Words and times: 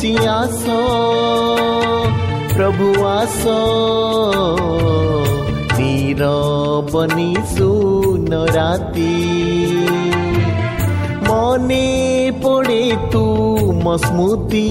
चियासो 0.00 0.80
प्रभु 2.54 2.88
आसो 3.06 3.58
चिर 5.72 6.22
बनी 6.92 7.34
सुन 7.54 8.32
राति 8.56 9.14
मने 11.28 11.86
पडे 12.44 12.84
तू 13.12 13.24
मस्मुती 13.84 14.66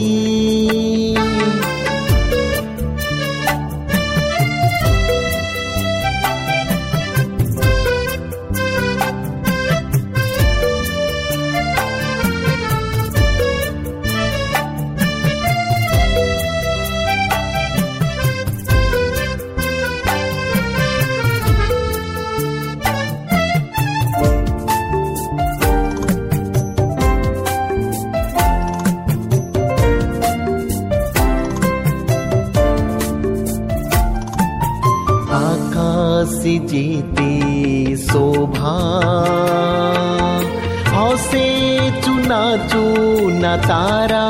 चून 42.57 43.41
तारा 43.41 44.25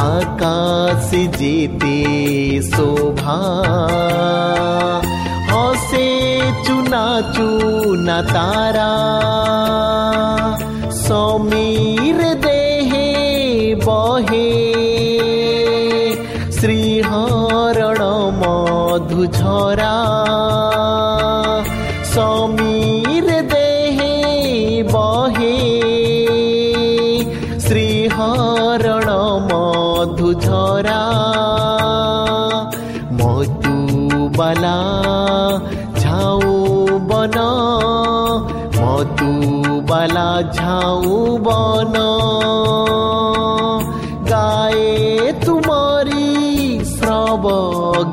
आकाश 0.00 1.10
जीते 1.14 2.62
शोभा। 2.62 3.38
हसे 5.50 6.08
चुना 6.64 7.20
चूना 7.36 8.22
तारा 8.22 8.90
समीर 10.90 12.34
देहे 12.34 13.08
बहे। 13.74 14.50
श्रीहरण 16.52 17.98
मधुझरा 18.40 20.23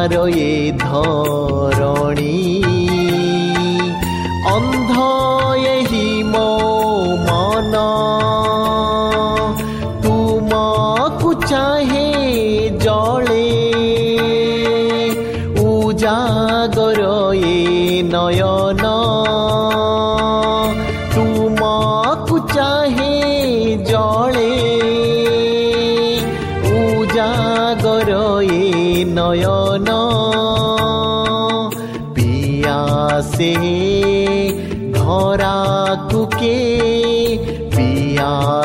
हमारो 0.00 0.26
ये 0.28 0.72
धाम 0.80 1.39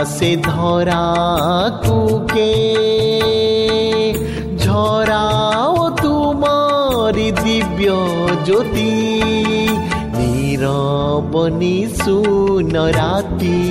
সে 0.07 0.31
ধরা 0.45 1.05
কুকে 1.83 2.53
ঝরাও 4.63 5.77
তোমার 6.03 7.15
দিব্য 7.39 7.81
জ্যোতি 8.45 8.93
নীরবনি 10.17 11.77
সুন 11.95 12.73
রাতি 12.97 13.61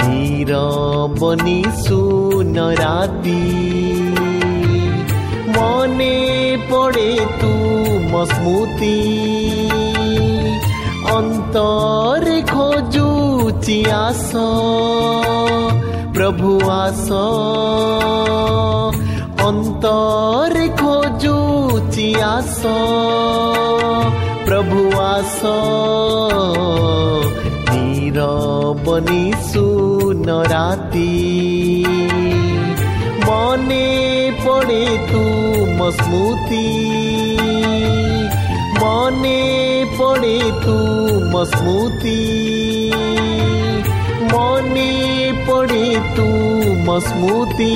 নীরবনি 0.00 1.60
সুন 1.84 2.56
রাতি 2.80 3.42
মনে 5.56 6.16
পড়ে 6.70 7.10
তুম 7.40 8.12
স্মৃতি 8.30 8.98
অন্তরে 11.16 12.38
খোঁজু 12.50 13.05
আস 13.65 14.31
প্রভু 16.13 16.51
আস 16.81 17.07
অন্তরে 19.41 20.67
খোঁজুচি 20.79 22.07
আস 22.35 22.59
প্রভু 24.45 24.79
আস 25.13 25.39
নীরবনি 27.71 29.23
সুনরাতি 29.49 31.13
মনে 33.25 33.87
পড়ে 34.45 34.83
তুম 35.11 35.79
স্মৃতি 35.97 36.67
মনে 38.81 39.41
পড়ে 39.97 40.37
তুম 40.63 41.33
স্মৃতি 41.45 42.19
रितू 45.70 46.26
मस्मूती 46.88 47.74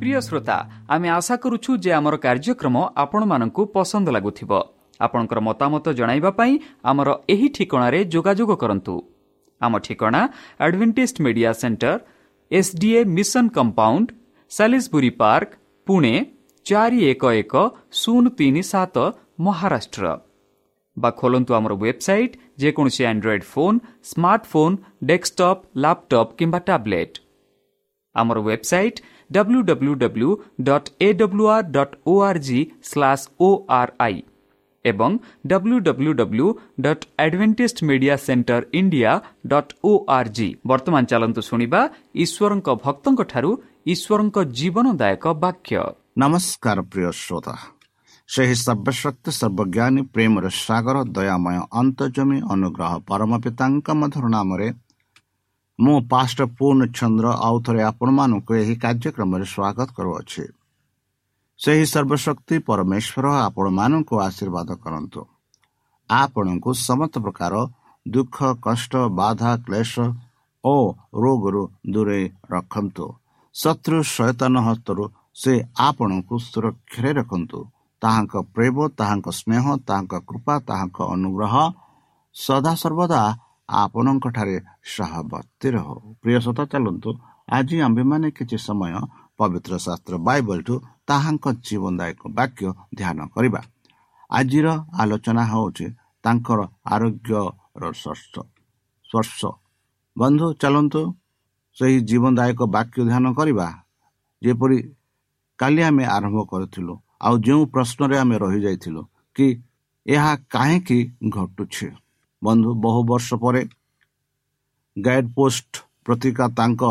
प्रिय 0.00 0.16
श्रोता 0.28 0.56
हामी 0.90 1.08
आशा 1.16 1.36
करूछु 1.44 1.72
जे 1.86 1.92
हमर 1.92 2.14
कार्यक्रम 2.26 2.76
आपन 3.04 3.22
मानको 3.32 3.62
पसंद 3.76 4.06
लागुथिबो 4.16 4.60
आपनकर 5.00 5.38
मतामत 5.48 5.86
जणाइबा 5.98 6.30
पई 6.38 6.52
हमर 6.90 7.08
एही 7.34 7.48
ठिकणारे 7.56 8.00
जोगाजोग 8.14 8.50
करन्तु 8.62 8.94
हमर 9.60 9.80
ठिकणा 9.88 10.22
Adventist 10.66 11.16
media 11.26 11.50
centre 11.64 11.94
SD 12.50 12.90
mission 13.18 13.44
compound 13.58 14.06
Salisbury 14.50 15.12
park 15.22 15.48
Pune 15.86 16.14
411037 16.66 18.98
Maharashtra 19.46 20.02
ବା 20.98 21.10
ଖୋଲନ୍ତୁ 21.10 21.52
ଆମର 21.54 21.72
ୱେବସାଇଟ୍ 21.82 22.38
ଯେକୌଣସି 22.58 23.02
android 23.04 23.44
phone 23.52 23.78
smartphone 24.10 24.76
desktop 25.04 25.66
laptop 25.84 26.36
କିମ୍ବା 26.38 26.60
ଟ୍ୟାବ୍ଲେଟ୍ 26.68 27.14
ଆମର 28.14 28.38
website 28.46 29.02
W 29.30 29.60
W 29.62 29.92
W 30.02 30.30
dot 30.62 30.88
A 31.00 31.08
W 31.12 31.44
R 31.48 31.68
dot 31.76 31.94
O 32.06 32.14
R 32.28 32.40
G 32.46 32.60
slash 32.90 33.28
O 33.40 33.50
R 33.80 33.92
I 34.00 34.18
ଏବଂ 34.84 35.12
W 35.46 35.78
W 35.86 36.12
W 36.14 36.48
dot 36.80 37.04
Adventist 37.18 37.78
media 37.88 38.16
centre 38.16 38.62
India 38.72 39.12
dot 39.46 39.72
O 39.84 39.92
R 40.08 40.30
G 40.36 40.48
ବର୍ତ୍ତମାନ 40.66 41.02
ଚାଲନ୍ତୁ 41.12 41.40
ଶୁଣିବା 41.48 41.80
ଈଶ୍ୱରଙ୍କ 42.24 42.68
ଭକ୍ତଙ୍କଠାରୁ 42.84 43.50
ଈଶ୍ୱରଙ୍କ 43.92 44.36
ଜୀବନଦାୟକ 44.58 45.24
ବାକ୍ୟ। 45.44 45.80
ନମସ୍କାର 46.18 46.78
ପ୍ରିୟ 46.92 47.10
ଶ୍ରୋତା। 47.22 47.54
ସେହି 48.28 48.54
ସର୍ବଶକ୍ତି 48.56 49.30
ସର୍ବଜ୍ଞାନୀ 49.30 50.02
ପ୍ରେମର 50.14 50.44
ସାଗର 50.56 50.96
ଦୟାମୟ 51.16 51.58
ଅନ୍ତର୍ଜମୀ 51.72 52.38
ଅନୁଗ୍ରହ 52.54 52.92
ପରମ 53.08 53.38
ପିତାଙ୍କ 53.44 53.86
ମଧୁର 54.00 54.26
ନାମରେ 54.28 54.68
ମୁଁ 55.78 55.96
ପାଷ୍ଟ 56.10 56.38
ପୂର୍ଣ୍ଣ 56.58 56.82
ଚନ୍ଦ୍ର 56.98 57.26
ଆଉ 57.46 57.56
ଥରେ 57.66 57.80
ଆପଣମାନଙ୍କୁ 57.82 58.52
ଏହି 58.62 58.74
କାର୍ଯ୍ୟକ୍ରମରେ 58.84 59.44
ସ୍ୱାଗତ 59.54 59.88
କରୁଅଛି। 59.96 60.44
ସେହି 61.60 61.84
ସର୍ବଶକ୍ତି 61.86 62.56
ପରମେଶ୍ୱର 62.68 63.26
ଆପଣମାନଙ୍କୁ 63.48 64.14
ଆଶୀର୍ବାଦ 64.28 64.68
କରନ୍ତୁ। 64.84 65.20
ଆପଣଙ୍କୁ 66.10 66.70
ସମସ୍ତ 66.88 67.14
ପ୍ରକାର 67.24 67.54
ଦୁଃଖ 68.06 68.36
କଷ୍ଟ 68.66 68.92
ବାଧା 69.20 69.52
କ୍ଲେଶ 69.66 69.94
ଓ 70.64 70.74
ରୋଗରୁ 71.22 71.62
ଦୂରେଇ 71.92 72.24
ରଖନ୍ତୁ। 72.50 73.06
ଶତ୍ରୁ 73.54 73.98
ସଚେତନ 74.14 74.54
ହସ୍ତରୁ 74.68 75.04
ସେ 75.34 75.52
ଆପଣଙ୍କୁ 75.88 76.34
ସୁରକ୍ଷାରେ 76.50 77.10
ରଖନ୍ତୁ। 77.12 77.58
ତାହାଙ୍କ 78.02 78.34
ପ୍ରେମ 78.54 78.76
ତାହାଙ୍କ 78.98 79.26
ସ୍ନେହ 79.40 79.64
ତାହାଙ୍କ 79.88 80.14
କୃପା 80.28 80.54
ତାହାଙ୍କ 80.68 80.98
ଅନୁଗ୍ରହ 81.14 81.54
ସଦାସର୍ବଦା 82.36 83.20
ଆପଣଙ୍କଠାରେ 83.68 84.56
ସହବର୍ତ୍ତୀ 84.94 85.68
ରହୁ। 85.76 85.94
ପ୍ରିୟ 86.22 86.38
ସତା 86.46 86.64
ଚାଲନ୍ତୁ। 86.72 87.10
ଆଜି 87.48 87.76
ଆମ୍ଭେମାନେ 87.86 88.28
କିଛି 88.36 88.56
ସମୟ 88.66 88.92
ପବିତ୍ର 89.38 89.72
ଶାସ୍ତ୍ର 89.86 90.14
ବାଇବଲଠୁ 90.28 90.74
ତାହାଙ୍କ 91.08 91.44
ଜୀବନଦାୟକ 91.66 92.22
ବାକ୍ୟ 92.38 92.66
ଧ୍ୟାନ 92.98 93.18
କରିବା। 93.34 93.60
ଆଜିର 94.30 94.66
ଆଲୋଚନା 95.00 95.42
ହେଉଛି 95.52 95.86
ତାଙ୍କର 96.24 96.60
ଆରୋଗ୍ୟର 96.94 97.84
ସ୍ପର୍ଶ। 99.06 99.40
ବନ୍ଧୁ 100.16 100.46
ଚାଲନ୍ତୁ 100.62 101.00
ସେହି 101.76 101.98
ଜୀବନଦାୟକ 102.08 102.60
ବାକ୍ୟ 102.76 102.98
ଧ୍ୟାନ 103.10 103.24
କରିବା। 103.38 103.66
ଯେପରି 104.42 104.78
କାଲି 105.58 105.80
ଆମେ 105.88 106.04
ଆରମ୍ଭ 106.16 106.38
କରିଥିଲୁ 106.52 106.94
ଆଉ 107.20 107.34
ଯେଉଁ 107.38 107.62
ପ୍ରଶ୍ନରେ 107.66 108.16
ଆମେ 108.18 108.36
ରହିଯାଇଥିଲୁ 108.38 109.02
କି 109.36 109.46
ଏହା 110.06 110.32
କାହିଁକି 110.50 110.98
ଘଟୁଛି? 111.28 111.88
ବନ୍ଧୁ 112.42 112.70
ବହୁ 112.74 113.00
ବର୍ଷ 113.04 113.28
ପରେ 113.34 113.62
ଗାଇଡ୍ 114.96 115.28
ପୋଷ୍ଟ 115.34 115.70
ପ୍ରତିକା 116.04 116.46
ତାଙ୍କ 116.48 116.82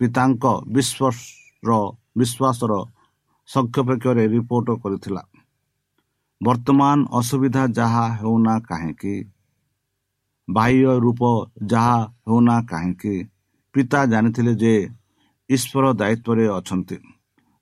ପିତାଙ୍କ 0.00 0.44
ବିଶ୍ୱାସର 0.74 1.70
ବିଶ୍ୱାସର 2.18 2.72
ସଂକ୍ଷେପକ୍ଷରେ 3.48 4.24
ରିପୋର୍ଟ 4.28 4.68
କରିଥିଲା। 4.82 5.22
ବର୍ତ୍ତମାନ 6.40 6.98
ଅସୁବିଧା 7.12 7.62
ଯାହା 7.68 8.04
ହେଉନା 8.20 8.54
କାହିଁକି? 8.60 9.14
ବାହ୍ୟ 10.48 10.92
ରୂପ 11.04 11.22
ଯାହା 11.66 11.98
ହେଉନା 12.28 12.56
କାହିଁକି? 12.62 13.14
ପିତା 13.74 14.00
ଜାଣିଥିଲେ 14.06 14.52
ଯେ 14.54 14.74
ଈଶ୍ୱର 15.50 15.84
ଦାୟିତ୍ୱରେ 15.92 16.44
ଅଛନ୍ତି। 16.48 16.98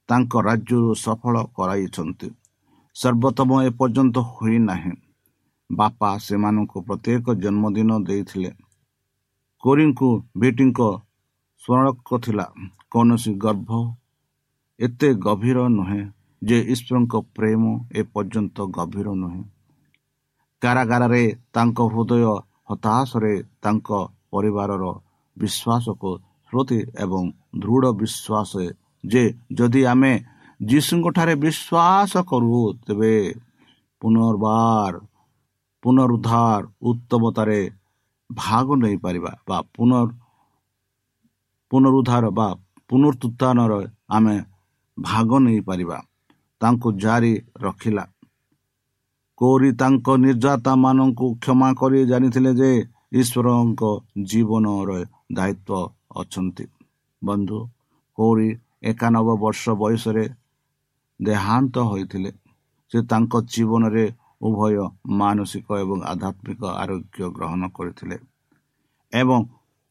ତାଙ୍କ 0.09 0.33
ରାଜ୍ୟରୁ 0.43 0.91
ସଫଳ 0.95 1.35
କରାଇଛନ୍ତି। 1.57 2.29
ସର୍ବୋତ୍ତମ 2.97 3.51
ଏପର୍ଯ୍ୟନ୍ତ 3.63 4.17
ହୋଇନାହିଁ 4.33 4.95
ବାପା 5.71 6.11
ସେମାନଙ୍କୁ 6.19 6.79
ପ୍ରତ୍ୟେକ 6.81 7.25
ଜନ୍ମଦିନ 7.35 7.91
ଦେଇଥିଲେ। 8.09 8.51
କୋରିଙ୍କୁ 9.63 10.09
ବିଟିଙ୍କ 10.37 10.81
ସ୍ମରଣକ 11.63 12.09
ଥିଲା। 12.25 12.47
କୌଣସି 12.91 13.33
ଗର୍ଭ 13.35 13.71
ଏତେ 14.81 15.09
ଗଭୀର 15.25 15.59
ନୁହେଁ 15.69 16.03
ଯେ 16.43 16.59
ଈଶ୍ୱରଙ୍କ 16.73 17.15
ପ୍ରେମ 17.37 17.63
ଏପର୍ଯ୍ୟନ୍ତ 17.95 18.57
ଗଭୀର 18.77 19.09
ନୁହେଁ। 19.15 19.43
କାରାଗାରରେ 20.63 21.25
ତାଙ୍କ 21.55 21.79
ହୃଦୟ 21.93 22.25
ହତାଶରେ 22.71 23.35
ତାଙ୍କ 23.63 23.89
ପରିବାରର 24.33 24.85
ବିଶ୍ୱାସକୁ 25.37 26.11
ସ୍ମୃତି 26.53 26.79
ଏବଂ 27.05 27.23
ଦୃଢ଼ 27.59 27.87
ବିଶ୍ୱାସ 28.01 28.53
ଯେ 29.07 29.23
ଯଦି 29.53 29.83
ଆମେ 29.85 30.13
ଯୀଶୁଙ୍କଠାରେ 30.61 31.35
ବିଶ୍ୱାସ 31.45 32.13
କରୁ 32.31 32.61
ତେବେ 32.87 33.15
ପୁନର୍ବାର 34.03 34.95
ପୁନରୁଦ୍ଧାର 35.83 36.63
ଉତ୍ତମତାରେ 36.83 37.61
ଭାଗ 38.31 38.67
ନେଇପାରିବା 38.83 39.33
ବା 39.49 39.59
ପୁନର୍ 39.75 40.13
ପୁନରୁଦ୍ଧାର 41.71 42.25
ବା 42.31 42.49
ପୁନରୁତ୍ଥାନର 42.91 43.73
ଆମେ 44.09 44.37
ଭାଗ 44.99 45.31
ନେଇପାରିବା 45.39 45.99
ତାଙ୍କୁ 46.61 46.89
ଜାରି 47.03 47.33
ରଖିଲା। 47.63 48.05
କୌରି 49.39 49.71
ତାଙ୍କ 49.73 50.07
ନିର୍ଯାତା 50.17 50.73
ମାନଙ୍କୁ 50.77 51.27
କ୍ଷମା 51.43 51.69
କରି 51.81 51.99
ଜାଣିଥିଲେ 52.07 52.53
ଯେ 52.61 52.71
ଈଶ୍ୱରଙ୍କ 53.13 53.83
ଜୀବନର 54.31 54.91
ଦାୟିତ୍ୱ 55.37 55.91
ଅଛନ୍ତି। 56.21 56.65
ବନ୍ଧୁ 57.23 57.59
କୌରି 58.19 58.49
ଏକାନବେ 58.83 59.35
ବର୍ଷ 59.43 59.63
ବୟସରେ 59.81 60.25
ଦେହାନ୍ତ 61.21 61.75
ହୋଇଥିଲେ। 61.91 62.31
ସେ 62.93 62.99
ତାଙ୍କ 63.11 63.33
ଜୀବନରେ 63.53 64.05
ଉଭୟ 64.47 64.77
ମାନସିକ 65.21 65.67
ଏବଂ 65.83 65.99
ଆଧ୍ୟାତ୍ମିକ 66.13 66.61
ଆରୋଗ୍ୟ 66.83 67.21
ଗ୍ରହଣ 67.37 67.63
କରିଥିଲେ 67.77 68.17
ଏବଂ 69.13 69.41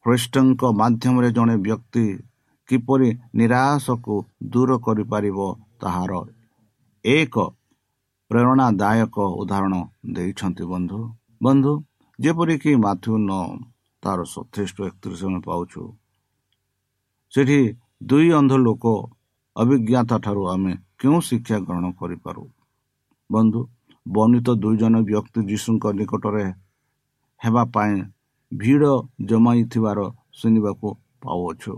ଖ୍ରୀଷ୍ଟଙ୍କ 0.04 0.62
ମାଧ୍ୟମରେ 0.80 1.28
ଜଣେ 1.36 1.54
ବ୍ୟକ୍ତି 1.66 2.04
କିପରି 2.68 3.08
ନିରାଶକୁ 3.38 4.14
ଦୂର 4.52 4.70
କରିପାରିବ 4.86 5.38
ତାହାର 5.80 6.12
ଏକ 7.04 7.34
ପ୍ରେରଣାଦାୟକ 8.30 9.16
ଉଦାହରଣ 9.40 9.74
ଦେଇଛନ୍ତି 10.14 10.64
ବନ୍ଧୁ। 10.72 11.00
ବନ୍ଧୁ 11.42 11.72
ଯେପରିକି 12.18 12.72
ମାଥ୍ୟୁ 12.84 13.12
ନ 13.20 13.32
ତାର 14.02 14.18
ସତେଇଶ 14.34 14.70
ଏକତିରିଶ 14.88 15.22
ଆମେ 15.28 15.40
ପାଉଛୁ 15.48 15.82
ସେଠି 17.32 17.60
ଦୁଇ 18.00 18.28
ଅନ୍ଧ 18.30 18.52
ଲୋକ 18.56 18.84
ଅଭିଜ୍ଞତା 19.56 20.16
ଠାରୁ 20.24 20.42
ଆମେ 20.48 20.72
କେଉଁ 20.98 21.18
ଶିକ୍ଷା 21.28 21.58
ଗ୍ରହଣ 21.58 21.84
କରିପାରୁ? 22.00 22.42
ବନ୍ଧୁ 23.30 23.60
ବର୍ଣ୍ଣିତ 24.06 24.48
ଦୁଇ 24.62 24.76
ଜଣ 24.76 24.94
ବ୍ୟକ୍ତି 25.08 25.40
ଯୀଶୁଙ୍କ 25.50 25.84
ନିକଟରେ 25.98 26.46
ହେବା 27.40 27.62
ପାଇଁ 27.74 27.94
ଭିଡ଼ 28.52 28.84
ଜମାଇଥିବାର 29.28 29.98
ଶୁଣିବାକୁ 30.38 30.88
ପାଉଅଛୁ। 31.22 31.72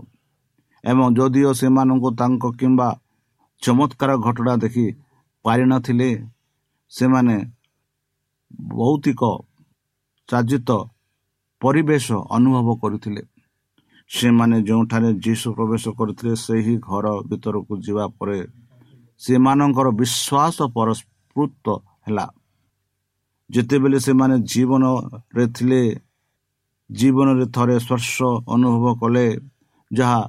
ଏବଂ 0.83 1.05
ଯଦିଓ 1.17 1.51
ସେମାନଙ୍କୁ 1.59 2.09
ତାଙ୍କ 2.19 2.43
କିମ୍ବା 2.59 2.89
ଚମତ୍କାର 3.61 4.11
ଘଟଣା 4.25 4.53
ଦେଖି 4.63 4.85
ପାରିନଥିଲେ 5.45 6.09
ସେମାନେ 6.91 7.37
ଭୌତିକ 8.69 9.21
ଚାଜିତ 10.29 10.69
ପରିବେଶ 11.61 12.07
ଅନୁଭବ 12.35 12.67
କରୁଥିଲେ। 12.81 13.23
ସେମାନେ 14.09 14.57
ଯେଉଁଠାରେ 14.67 15.09
ଯୀଶୁ 15.25 15.47
ପ୍ରବେଶ 15.57 15.83
କରିଥିଲେ 15.97 16.33
ସେହି 16.45 16.75
ଘର 16.87 17.05
ଭିତରକୁ 17.29 17.73
ଯିବା 17.85 18.05
ପରେ 18.17 18.39
ସେମାନଙ୍କର 19.21 19.87
ବିଶ୍ୱାସ 19.99 20.57
ପରସ୍ପୃତ 20.75 21.65
ହେଲା। 22.05 22.25
ଯେତେବେଳେ 23.49 23.97
ସେମାନେ 24.07 24.35
ଜୀବନରେ 24.51 25.45
ଥିଲେ 25.55 25.81
ଜୀବନରେ 26.89 27.45
ଥରେ 27.55 27.75
ସ୍ପର୍ଶ 27.85 28.15
ଅନୁଭବ 28.53 28.85
କଲେ 29.01 29.25
ଯାହା 29.91 30.21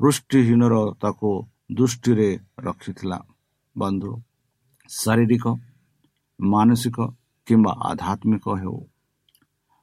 ପୃଷ୍ଟିହୀନର 0.00 0.74
ତାକୁ 1.02 1.30
ଦୃଷ୍ଟିରେ 1.76 2.28
ରଖିଥିଲା। 2.66 3.18
ବନ୍ଧୁ 3.76 4.12
ଶାରୀରିକ 4.90 5.44
ମାନସିକ 6.38 6.96
କିମ୍ବା 7.48 7.72
ଆଧ୍ୟାତ୍ମିକ 7.90 8.44
ହେଉ 8.60 8.78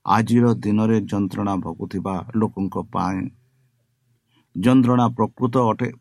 ଆଜିର 0.06 0.54
ଦିନରେ 0.54 1.02
ଯନ୍ତ୍ରଣା 1.02 1.56
ଭୋଗୁଥିବା 1.56 2.16
ଲୋକଙ୍କ 2.36 2.76
ପାଇଁ। 2.92 3.30
ଯନ୍ତ୍ରଣା 4.58 5.08
ପ୍ରକୃତ 5.10 5.58
ଅଟେ। 5.58 5.92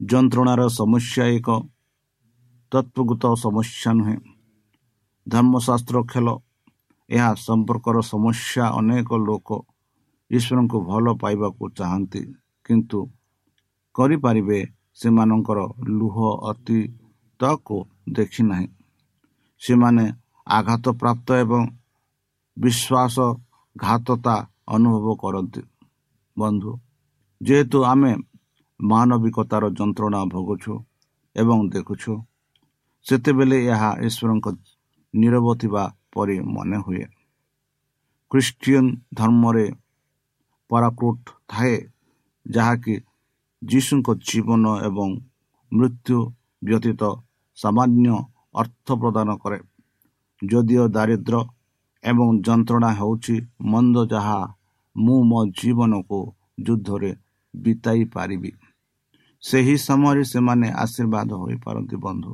ଯନ୍ତ୍ରଣାର 0.00 0.68
ସମସ୍ୟା 0.68 1.24
ଏକ 1.26 1.48
ତତ୍ଵଗତ 2.72 3.24
ସମସ୍ୟା 3.34 3.90
ନୁହେଁ। 3.92 4.18
ଧର୍ମଶାସ୍ତ୍ର 5.28 6.02
ଖେଳ 6.02 6.26
ଏହା 7.10 7.34
ସମ୍ପର୍କର 7.34 7.96
ସମସ୍ୟା 8.00 8.64
ଅନେକ 8.78 9.08
ଲୋକ 9.16 9.48
ଈଶ୍ୱରଙ୍କୁ 10.30 10.78
ଭଲ 10.84 11.06
ପାଇବାକୁ 11.14 11.70
ଚାହାନ୍ତି 11.70 12.22
କିନ୍ତୁ 12.64 12.98
କରିପାରିବେ 13.94 14.58
ସେମାନଙ୍କର 14.94 15.58
ଲୁହ 15.88 16.16
ଅତୀତକୁ 16.50 17.76
ଦେଖି 18.12 18.42
ନାହିଁ। 18.42 18.68
ସେମାନେ 19.58 20.04
ଆଘାତ 20.46 20.88
ପ୍ରାପ୍ତ 20.90 21.28
ଏବଂ 21.34 21.62
ବିଶ୍ୱାସଘାତତା 22.58 24.36
ଅନୁଭବ 24.74 25.06
କରନ୍ତି। 25.22 25.62
ବନ୍ଧୁ 26.36 26.70
ଯେହେତୁ 27.40 27.78
ଆମେ 27.92 28.12
ମାନବିକତାର 28.80 29.64
ଯନ୍ତ୍ରଣା 29.78 30.20
ଭୋଗୁଛୁ 30.32 30.72
ଏବଂ 31.36 31.58
ଦେଖୁଛୁ 31.74 32.12
ସେତେବେଳେ 33.06 33.58
ଏହା 33.72 33.90
ଈଶ୍ୱରଙ୍କ 34.06 34.46
ନିରବ 35.14 35.46
ଥିବା 35.60 35.84
ପରି 36.12 36.36
ମନେ 36.54 36.78
ହୁଏ 36.84 37.04
ଖ୍ରୀଷ୍ଟିଆନ 38.30 38.86
ଧର୍ମରେ 39.18 39.66
ପରାକୃଟ 40.70 41.18
ଥାଏ 41.50 41.76
ଯାହାକି 42.46 42.94
ଯୀଶୁଙ୍କ 43.62 44.08
ଜୀବନ 44.28 44.64
ଏବଂ 44.88 45.08
ମୃତ୍ୟୁ 45.72 46.18
ବ୍ୟତୀତ 46.62 47.02
ସାମାନ୍ୟ 47.58 48.08
ଅର୍ଥ 48.60 48.86
ପ୍ରଦାନ 49.02 49.28
କରେ। 49.42 49.58
ଯଦିଓ 50.42 50.84
ଦାରିଦ୍ର୍ୟ 50.96 51.40
ଏବଂ 52.04 52.42
ଯନ୍ତ୍ରଣା 52.42 52.90
ହେଉଛି 52.94 53.36
ମନ୍ଦ 53.60 53.96
ଯାହା 54.06 54.54
ମୁଁ 54.96 55.24
ମୋ 55.24 55.46
ଜୀବନକୁ 55.46 56.34
ଯୁଦ୍ଧରେ 56.60 57.16
ବିତାଇ 57.56 58.04
ପାରିବି। 58.04 58.52
ସେହି 59.42 59.76
ସମୟରେ 59.76 60.24
ସେମାନେ 60.24 60.68
ଆଶୀର୍ବାଦ 60.72 61.30
ହୋଇପାରନ୍ତି 61.32 61.96
ବନ୍ଧୁ। 61.96 62.32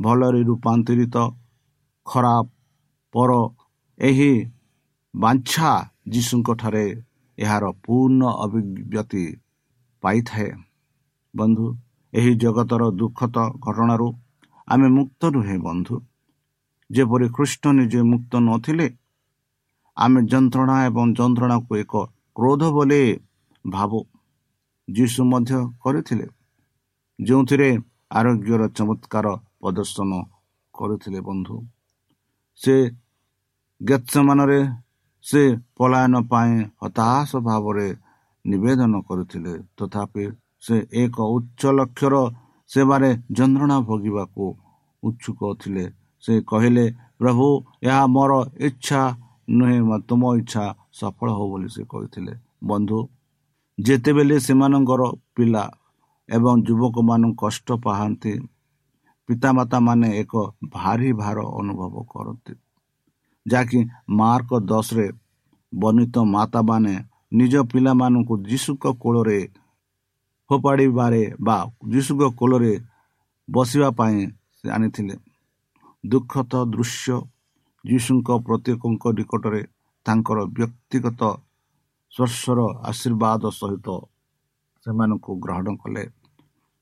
ଭଲରେ 0.00 0.42
ରୂପାନ୍ତରିତ 0.42 1.16
ଖରାପ 2.06 2.46
ପର 3.12 3.30
ଏହି 3.98 4.32
ବାଞ୍ଛା 5.14 5.70
ଯୀଶୁଙ୍କଠାରେ 6.08 7.02
ଏହାର 7.38 7.64
ପୂର୍ଣ୍ଣ 7.84 8.22
ଅଭିବ୍ୟକ୍ତି 8.24 9.36
ପାଇଥାଏ। 10.02 10.50
ବନ୍ଧୁ 11.36 11.66
ଏହି 12.14 12.34
ଜଗତର 12.34 12.90
ଦୁଃଖଦ 12.90 13.36
ଘଟଣାରୁ 13.58 14.08
ଆମେ 14.68 14.88
ମୁକ୍ତ 14.88 15.30
ନୁହେଁ 15.30 15.58
ବନ୍ଧୁ। 15.58 15.94
ଯେପରି 16.90 17.26
ଖ୍ରୀଷ୍ଟ 17.28 17.64
ନିଜେ 17.68 18.00
ମୁକ୍ତ 18.02 18.32
ନଥିଲେ 18.40 18.86
ଆମେ 19.96 20.20
ଯନ୍ତ୍ରଣା 20.32 20.76
ଏବଂ 20.86 21.06
ଯନ୍ତ୍ରଣାକୁ 21.18 21.72
ଏକ 21.82 21.92
କ୍ରୋଧ 22.36 22.62
ବୋଲି 22.76 23.02
ଭାବୁ 23.64 23.98
ଯୀଶୁ 24.88 25.20
ମଧ୍ୟ 25.24 25.58
କରିଥିଲେ। 25.82 26.26
ଯେଉଁଥିରେ 27.18 27.68
ଆରୋଗ୍ୟର 28.10 28.62
ଚମତ୍କାର 28.76 29.26
ପ୍ରଦର୍ଶନ 29.60 30.10
କରୁଥିଲେ 30.74 31.20
ବନ୍ଧୁ। 31.20 31.56
ସେ 32.60 32.74
ଗେତ୍ସମାନରେ 33.80 34.60
ସେ 35.24 35.42
ପଳାୟନ 35.76 36.14
ପାଇଁ 36.30 36.52
ହତାଶ 36.82 37.30
ଭାବରେ 37.46 37.88
ନିବେଦନ 38.44 38.94
କରିଥିଲେ। 39.08 39.54
ତଥାପି 39.76 40.24
ସେ 40.60 40.76
ଏକ 40.92 41.16
ଉଚ୍ଚ 41.36 41.62
ଲକ୍ଷ୍ୟର 41.78 42.14
ସେବାରେ 42.70 43.10
ଯନ୍ତ୍ରଣା 43.32 43.76
ଭୋଗିବାକୁ 43.80 44.44
ଉତ୍ସୁକ 45.02 45.40
ଥିଲେ। 45.60 45.84
ସେ 46.24 46.32
କହିଲେ 46.42 46.84
ପ୍ରଭୁ 47.18 47.46
ଏହା 47.82 48.02
ମୋର 48.06 48.32
ଇଚ୍ଛା 48.68 49.02
ନୁହେଁ 49.52 49.98
ତୁମ 50.08 50.22
ଇଚ୍ଛା 50.40 50.64
ସଫଳ 50.98 51.28
ହଉ 51.36 51.46
ବୋଲି 51.52 51.68
ସେ 51.74 51.82
କହିଥିଲେ। 51.92 52.32
ବନ୍ଧୁ 52.64 52.98
ଯେତେବେଳେ 53.78 54.36
ସେମାନଙ୍କର 54.46 55.02
ପିଲା 55.36 55.64
ଏବଂ 56.28 56.54
ଯୁବକମାନଙ୍କୁ 56.66 57.36
କଷ୍ଟ 57.42 57.68
ପାଆନ୍ତି 57.84 58.32
ପିତାମାତା 59.28 59.78
ମାନେ 59.86 60.08
ଏକ 60.22 60.32
ଭାରି 60.74 61.10
ଭାର 61.12 61.38
ଅନୁଭବ 61.60 61.94
କରନ୍ତି। 62.12 62.52
ଯାହାକି 63.46 63.78
ମାର୍କ 64.18 64.50
ଦଶରେ 64.70 65.06
ବର୍ଣ୍ଣିତ 65.72 66.16
ମାତାମାନେ 66.34 66.94
ନିଜ 67.32 67.54
ପିଲାମାନଙ୍କୁ 67.72 68.34
ଯୀଶୁଙ୍କ 68.50 68.84
କୋଳରେ 69.02 69.40
ଫୋପାଡ଼ିବାରେ 70.50 71.22
ବା 71.40 71.58
ଯୀଶୁଙ୍କ 71.92 72.22
କୋଳରେ 72.38 72.72
ବସିବା 73.48 73.88
ପାଇଁ 73.98 74.18
ଆଣିଥିଲେ। 74.70 75.14
ଦୁଃଖତ 76.04 76.52
ଦୃଶ୍ୟ 76.72 77.16
ଯୀଶୁଙ୍କ 77.84 78.28
ପ୍ରତ୍ୟେକଙ୍କ 78.46 79.04
ନିକଟରେ 79.18 79.62
ତାଙ୍କର 80.06 80.38
ବ୍ୟକ୍ତିଗତ 80.56 81.22
ସ୍ପର୍ଶର 82.12 82.60
ଆଶୀର୍ବାଦ 82.90 83.42
ସହିତ 83.60 83.88
ସେମାନଙ୍କୁ 84.86 85.32
ଗ୍ରହଣ 85.44 85.66
କଲେ। 85.82 86.04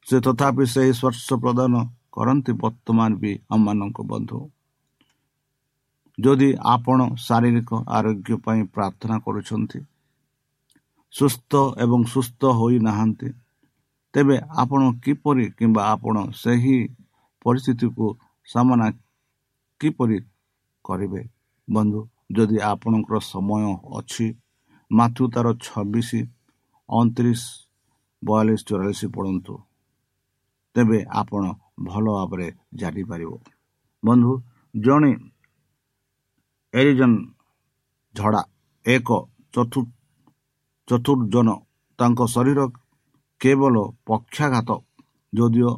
ସେ 0.07 0.17
ତଥାପି 0.27 0.65
ସେହି 0.75 0.93
ସ୍ପର୍ଶ 0.99 1.27
ପ୍ରଦାନ 1.45 1.73
କରନ୍ତି 2.15 2.53
ବର୍ତ୍ତମାନ 2.63 3.11
ବି 3.23 3.33
ଆମମାନଙ୍କ 3.55 3.99
ବନ୍ଧୁ। 4.11 4.39
ଯଦି 6.19 6.49
ଆପଣ 6.75 6.99
ଶାରୀରିକ 7.27 7.71
ଆରୋଗ୍ୟ 7.97 8.33
ପାଇଁ 8.45 8.63
ପ୍ରାର୍ଥନା 8.75 9.17
କରୁଛନ୍ତି 9.25 9.81
ସୁସ୍ଥ 11.15 11.53
ଏବଂ 11.85 12.01
ସୁସ୍ଥ 12.15 12.41
ହୋଇନାହାନ୍ତି 12.59 13.29
ତେବେ 14.15 14.37
ଆପଣ 14.63 14.81
କିପରି 15.05 15.45
କିମ୍ବା 15.59 15.83
ଆପଣ 15.95 16.17
ସେହି 16.43 16.77
ପରିସ୍ଥିତିକୁ 17.45 18.07
ସାମନା 18.49 18.87
କିପରି 19.81 20.17
କରିବେ। 20.91 21.23
ବନ୍ଧୁ 21.69 22.01
ଯଦି 22.37 22.57
ଆପଣଙ୍କର 22.73 23.17
ସମୟ 23.33 23.63
ଅଛି 23.99 24.27
ମାଥୁ 24.91 25.23
ତାର 25.35 25.47
ଛବିଶ 25.67 26.11
ଅଣତିରିଶ 26.89 27.43
ବୟାଳିଶ 28.23 28.61
ଚଉରାଳିଶ 28.69 29.01
ପଢ଼ନ୍ତୁ। 29.15 29.55
ତେବେ 30.77 30.99
ଆପଣ 31.21 31.43
ଭଲ 31.87 32.05
ଭାବରେ 32.17 32.49
ଜାଣିପାରିବ। 32.81 33.33
ବନ୍ଧୁ 34.03 34.33
ଜଣେ 34.75 35.13
ଏରିଜନ 36.75 37.13
ଝଡ଼ା 38.15 38.43
ଏକ 38.87 39.09
ଚତୁ 39.55 39.81
ଚତୁର୍ଜନ 40.89 41.49
ତାଙ୍କ 41.99 42.21
ଶରୀର 42.35 42.61
କେବଳ 43.41 43.75
ପକ୍ଷାଘାତ 44.07 44.71
ଯଦିଓ 45.33 45.73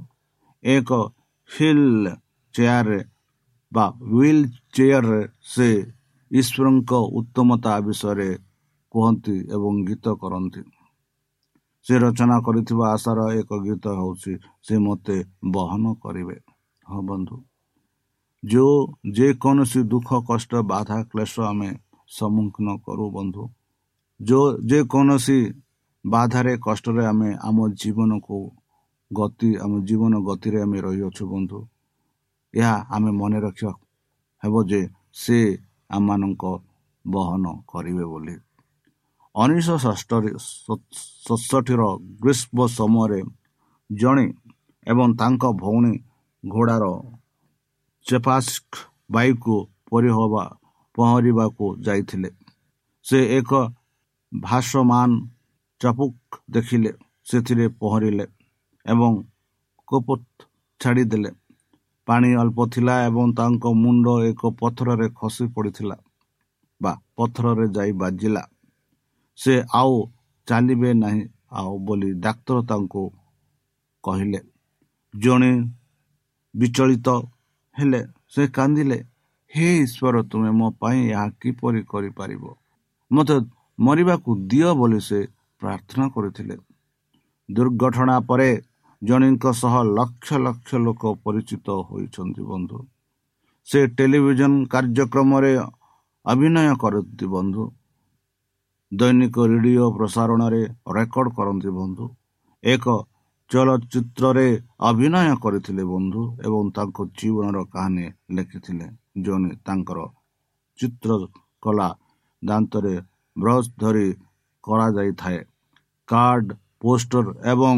ଏକ 0.65 0.91
ହିଲ୍ 1.51 1.89
ଚେୟାରରେ 2.55 3.01
ବା 3.73 3.87
ହ୍ୱିଲ୍ 4.11 4.43
ଚେୟାରରେ 4.75 5.23
ସେ 5.53 5.69
ଈଶ୍ୱରଙ୍କ 6.31 6.93
ଉତ୍ତମତା 7.19 7.73
ବିଷୟରେ 7.87 8.31
କୁହନ୍ତି 8.95 9.37
ଏବଂ 9.57 9.75
ଗୀତ 9.89 10.07
କରନ୍ତି 10.23 10.63
ସେ 11.87 11.95
ରଚନା 11.99 12.37
କରିଥିବା 12.47 12.87
ଆଶାର 12.95 13.21
ଏକ 13.41 13.51
ଗୀତ 13.67 13.85
ହେଉଛି 13.99 14.33
ସେ 14.67 14.75
ମୋତେ 14.79 15.17
ବହନ 15.55 15.85
କରିବେ। 16.03 16.37
ହଁ 16.87 17.01
ବନ୍ଧୁ 17.09 17.37
ଯେଉଁ 18.43 18.77
ଯେକୌଣସି 19.17 19.81
ଦୁଃଖ 19.93 20.09
କଷ୍ଟ 20.29 20.53
ବାଧା 20.73 20.99
କ୍ଲେଶ 21.11 21.35
ଆମେ 21.41 21.71
ସମ୍ମୁଖୀନ 22.11 22.69
କରୁ 22.87 23.05
ବନ୍ଧୁ। 23.17 23.45
ଯେଉଁ 24.21 24.47
ଯେକୌଣସି 24.71 25.39
ବାଧାରେ 26.05 26.53
କଷ୍ଟରେ 26.59 27.05
ଆମେ 27.07 27.31
ଆମ 27.49 27.59
ଜୀବନକୁ 27.81 28.39
ଗତି 29.11 29.51
ଆମ 29.65 29.73
ଜୀବନ 29.89 30.13
ଗତିରେ 30.29 30.59
ଆମେ 30.63 30.79
ରହିଅଛୁ 30.81 31.25
ବନ୍ଧୁ। 31.33 31.59
ଏହା 32.55 32.75
ଆମେ 32.95 33.11
ମନେ 33.21 33.39
ରଖିବା 33.47 33.73
ହେବ 34.43 34.55
ଯେ 34.71 34.81
ସେ 35.23 35.39
ଆମମାନଙ୍କ 35.91 36.45
ବହନ 37.05 37.45
କରିବେ 37.71 38.05
ବୋଲି। 38.13 38.35
ଉଣେଇଶହ 39.35 39.77
ଷଷ୍ଠରେ 39.85 40.31
ସତଷଠିର 41.25 41.83
ଗ୍ରୀଷ୍ମ 42.23 42.59
ସମୟରେ 42.79 43.21
ଜଣେ 43.91 44.27
ଏବଂ 44.87 45.09
ତାଙ୍କ 45.21 45.43
ଭଉଣୀ 45.63 45.95
ଘୋଡ଼ାର 46.45 46.85
ଚେପାସ୍କ 48.07 48.71
ବାୟୁକୁ 49.15 49.57
ପରିହବା 49.91 50.45
ପହଁରିବାକୁ 50.95 51.67
ଯାଇଥିଲେ। 51.87 52.31
ସେ 53.07 53.19
ଏକ 53.39 53.51
ଭାସମାନ 54.33 55.11
ଚାପୁକ 55.81 56.15
ଦେଖିଲେ 56.51 56.91
ସେଥିରେ 57.29 57.67
ପହଁରିଲେ 57.81 58.27
ଏବଂ 58.87 59.11
କୋପତ 59.89 60.23
ଛାଡ଼ିଦେଲେ। 60.81 61.31
ପାଣି 62.09 62.29
ଅଳ୍ପ 62.35 62.59
ଥିଲା 62.73 62.95
ଏବଂ 63.07 63.27
ତାଙ୍କ 63.39 63.65
ମୁଣ୍ଡ 63.83 64.07
ଏକ 64.31 64.41
ପଥରରେ 64.61 65.07
ଖସି 65.19 65.45
ପଡ଼ିଥିଲା 65.55 65.97
ବା 66.81 66.93
ପଥରରେ 67.17 67.67
ଯାଇ 67.77 67.93
ବାଜିଲା। 68.01 68.43
ସେ 69.39 69.55
ଆଉ 69.81 69.95
ଚାଲିବେ 70.49 70.91
ନାହିଁ 70.95 71.23
ଆଉ 71.59 71.73
ବୋଲି 71.87 72.11
ଡାକ୍ତର 72.25 72.57
ତାଙ୍କୁ 72.71 73.03
କହିଲେ। 74.05 74.41
ଜଣେ 75.15 75.53
ବିଚଳିତ 76.55 77.09
ହେଲେ 77.77 78.01
ସେ 78.35 78.43
କାନ୍ଦିଲେ 78.57 78.99
ହେ 79.53 79.67
ଈଶ୍ୱର 79.85 80.17
ତୁମେ 80.31 80.51
ମୋ 80.59 80.69
ପାଇଁ 80.81 81.01
ଏହା 81.13 81.27
କିପରି 81.41 81.81
କରିପାରିବ? 81.93 82.45
ମୋତେ 83.11 83.37
ମରିବାକୁ 83.79 84.31
ଦିଅ 84.51 84.71
ବୋଲି 84.81 85.01
ସେ 85.09 85.21
ପ୍ରାର୍ଥନା 85.61 86.07
କରିଥିଲେ। 86.15 86.57
ଦୁର୍ଘଟଣା 87.49 88.17
ପରେ 88.29 88.49
ଜଣଙ୍କ 89.03 89.45
ସହ 89.53 89.75
ଲକ୍ଷ 89.99 90.29
ଲକ୍ଷ 90.47 90.71
ଲୋକ 90.87 91.03
ପରିଚିତ 91.25 91.67
ହୋଇଛନ୍ତି 91.89 92.43
ବନ୍ଧୁ। 92.43 92.79
ସେ 93.69 93.81
ଟେଲିଭିଜନ 93.99 94.53
କାର୍ଯ୍ୟକ୍ରମରେ 94.73 95.53
ଅଭିନୟ 96.27 96.75
କରନ୍ତି 96.83 97.27
ବନ୍ଧୁ। 97.27 97.65
ଦୈନିକ 98.93 99.37
ରେଡ଼ିଓ 99.53 99.87
ପ୍ରସାରଣରେ 99.97 100.63
ରେକର୍ଡ 100.97 101.29
କରନ୍ତି 101.39 101.71
ବନ୍ଧୁ। 101.79 102.05
ଏକ 102.65 102.85
ଚଳଚ୍ଚିତ୍ରରେ 103.51 104.49
ଅଭିନୟ 104.81 105.17
କରିଥିଲେ 105.41 105.85
ବନ୍ଧୁ 105.85 106.21
ଏବଂ 106.47 106.65
ତାଙ୍କ 106.77 106.99
ଜୀବନର 107.19 107.59
କାହାଣୀ 107.65 108.07
ଲେଖିଥିଲେ। 108.37 108.87
ଜଣେ 109.25 109.51
ତାଙ୍କର 109.67 109.99
ଚିତ୍ରକଲା 110.79 111.89
ଦାନ୍ତରେ 112.43 112.95
ବ୍ରସ୍ 113.37 113.69
ଧରି 113.81 114.09
କରାଯାଇଥାଏ। 114.65 115.41
କାର୍ଡ 116.09 116.47
ପୋଷ୍ଟର 116.81 117.27
ଏବଂ 117.53 117.77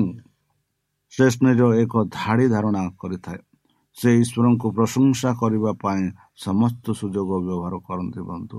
ଷ୍ଟେସନାରୀର 1.14 1.64
ଏକ 1.78 1.92
ଧାଡ଼ି 2.10 2.46
ଧାରଣା 2.48 2.82
କରିଥାଏ। 3.00 3.40
ସେ 3.96 4.08
ଈଶ୍ୱରଙ୍କୁ 4.22 4.66
ପ୍ରଶଂସା 4.76 5.30
କରିବା 5.40 5.72
ପାଇଁ 5.82 6.02
ସମସ୍ତ 6.36 6.84
ସୁଯୋଗ 7.00 7.30
ବ୍ୟବହାର 7.46 7.74
କରନ୍ତି 7.88 8.20
ବନ୍ଧୁ। 8.30 8.58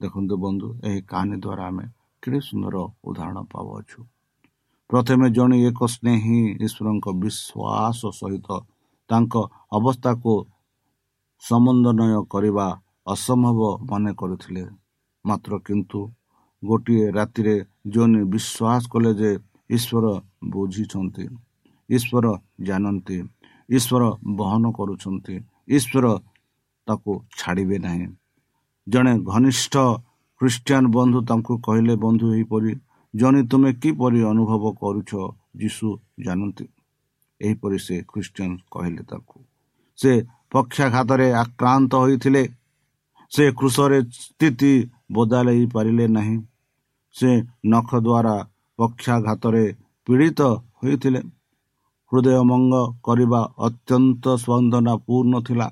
ଦେଖନ୍ତୁ 0.00 0.34
ବନ୍ଧୁ 0.44 0.68
ଏହି 0.88 1.00
କାହାଣୀ 1.10 1.36
ଦ୍ୱାରା 1.44 1.64
ଆମେ 1.66 1.84
କେତେ 2.22 2.38
ସୁନ୍ଦର 2.40 2.76
ଉଦାହରଣ 3.08 3.38
ପାଉଅଛୁ। 3.52 4.00
ପ୍ରଥମେ 4.90 5.26
ଜଣେ 5.30 5.56
ଏକ 5.68 5.80
ସ୍ନେହୀ 5.86 6.38
ଈଶ୍ୱରଙ୍କ 6.66 7.06
ବିଶ୍ୱାସ 7.22 8.00
ସହିତ 8.20 8.48
ତାଙ୍କ 9.10 9.34
ଅବସ୍ଥାକୁ 9.72 10.32
ସମନ୍ୱୟ 11.42 12.24
କରିବା 12.32 12.66
ଅସମ୍ଭବ 13.06 13.60
ମନେ 13.90 14.12
କରୁଥିଲେ। 14.20 14.64
ମାତ୍ର 15.24 15.52
କିନ୍ତୁ 15.66 16.00
ଗୋଟିଏ 16.62 17.06
ରାତିରେ 17.10 17.56
ଜଣେ 17.86 18.20
ବିଶ୍ୱାସ 18.32 18.82
କଲେ 18.92 19.10
ଯେ 19.20 19.30
ଈଶ୍ୱର 19.70 20.06
ବୁଝିଛନ୍ତି। 20.52 21.24
ଈଶ୍ୱର 21.90 22.26
ଜାଣନ୍ତି 22.62 23.18
ଈଶ୍ୱର 23.68 24.02
ବହନ 24.36 24.64
କରୁଛନ୍ତି 24.70 25.34
ଈଶ୍ୱର 25.68 26.06
ତାକୁ 26.86 27.12
ଛାଡ଼ିବେ 27.38 27.78
ନାହିଁ। 27.78 28.06
ଜଣେ 28.88 29.12
ଘନିଷ୍ଠ 29.24 29.74
ଖ୍ରୀଷ୍ଟିଆନ 30.40 30.84
ବନ୍ଧୁ 30.86 31.18
ତାଙ୍କୁ 31.24 31.52
କହିଲେ 31.58 31.94
ବନ୍ଧୁ 31.96 32.26
ଏହିପରି 32.34 32.72
ଜଣେ 33.14 33.40
ତୁମେ 33.42 33.70
କିପରି 33.72 34.20
ଅନୁଭବ 34.22 34.64
କରୁଛ? 34.80 35.10
ଯୀଶୁ 35.56 35.88
ଜାଣନ୍ତି। 36.20 36.66
ଏହିପରି 37.40 37.78
ସେ 37.78 37.96
ଖ୍ରୀଷ୍ଟିଆନ 38.02 38.52
କହିଲେ 38.70 39.02
ତାକୁ। 39.02 39.36
ସେ 39.98 40.12
ପକ୍ଷାଘାତରେ 40.50 41.26
ଆକ୍ରାନ୍ତ 41.32 41.92
ହୋଇଥିଲେ। 41.94 42.42
ସେ 43.32 43.44
କୃଷରେ 43.52 43.98
ସ୍ଥିତି 44.02 44.72
ବଦଳାଇ 45.12 45.66
ପାରିଲେ 45.66 46.06
ନାହିଁ। 46.08 46.36
ସେ 47.14 47.30
ନଖ 47.66 47.90
ଦ୍ୱାରା 48.06 48.36
ପକ୍ଷାଘାତରେ 48.78 49.64
ପୀଡ଼ିତ 50.06 50.40
ହୋଇଥିଲେ। 50.80 51.20
ହୃଦୟମଙ୍ଗ 52.12 52.74
କରିବା 53.06 53.40
ଅତ୍ୟନ୍ତ 53.66 54.24
ସ୍ପନ୍ଦନାପୂର୍ଣ୍ଣ 54.42 55.34
ଥିଲା 55.46 55.68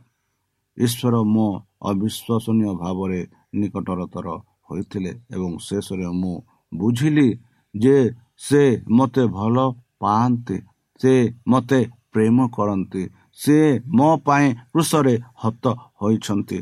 ଈଶ୍ୱର 0.78 1.14
ମୋ 1.34 1.46
ଅବିଶ୍ୱସନୀୟ 1.90 2.70
ଭାବରେ 2.82 3.20
ନିକଟରତର 3.58 4.26
ହୋଇଥିଲେ 4.68 5.12
ଏବଂ 5.34 5.52
ଶେଷରେ 5.66 6.08
ମୁଁ 6.20 6.34
ବୁଝିଲି 6.72 7.28
ଯେ 7.74 7.96
ସେ 8.38 8.62
ମୋତେ 8.96 9.22
ଭଲ 9.36 9.56
ପାଆନ୍ତି 10.00 10.56
ସେ 11.00 11.12
ମୋତେ 11.46 11.80
ପ୍ରେମ 12.12 12.36
କରନ୍ତି 12.56 13.02
ସେ 13.38 13.56
ମୋ 13.96 14.08
ପାଇଁ 14.26 14.46
କୃଷରେ 14.72 15.14
ହତ 15.42 15.64
ହୋଇଛନ୍ତି। 16.00 16.58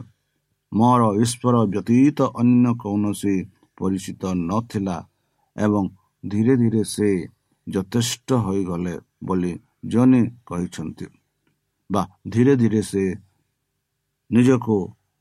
ମୋର 0.73 1.03
ଈଶ୍ୱର 1.23 1.55
ବ୍ୟତୀତ 1.73 2.19
ଅନ୍ୟ 2.41 2.71
କୌଣସି 2.83 3.35
ପରିଚିତ 3.79 4.23
ନଥିଲା 4.49 4.97
ଏବଂ 5.57 5.85
ଧୀରେ 6.25 6.55
ଧୀରେ 6.63 6.83
ସେ 6.95 7.09
ଯଥେଷ୍ଟ 7.67 8.29
ହୋଇଗଲେ 8.45 8.95
ବୋଲି 9.27 9.53
ଜଣେ 9.93 10.21
କହିଛନ୍ତି 10.49 11.07
ବା 11.91 12.03
ଧୀରେ 12.33 12.55
ଧୀରେ 12.61 12.81
ସେ 12.91 13.03
ନିଜକୁ 14.31 14.77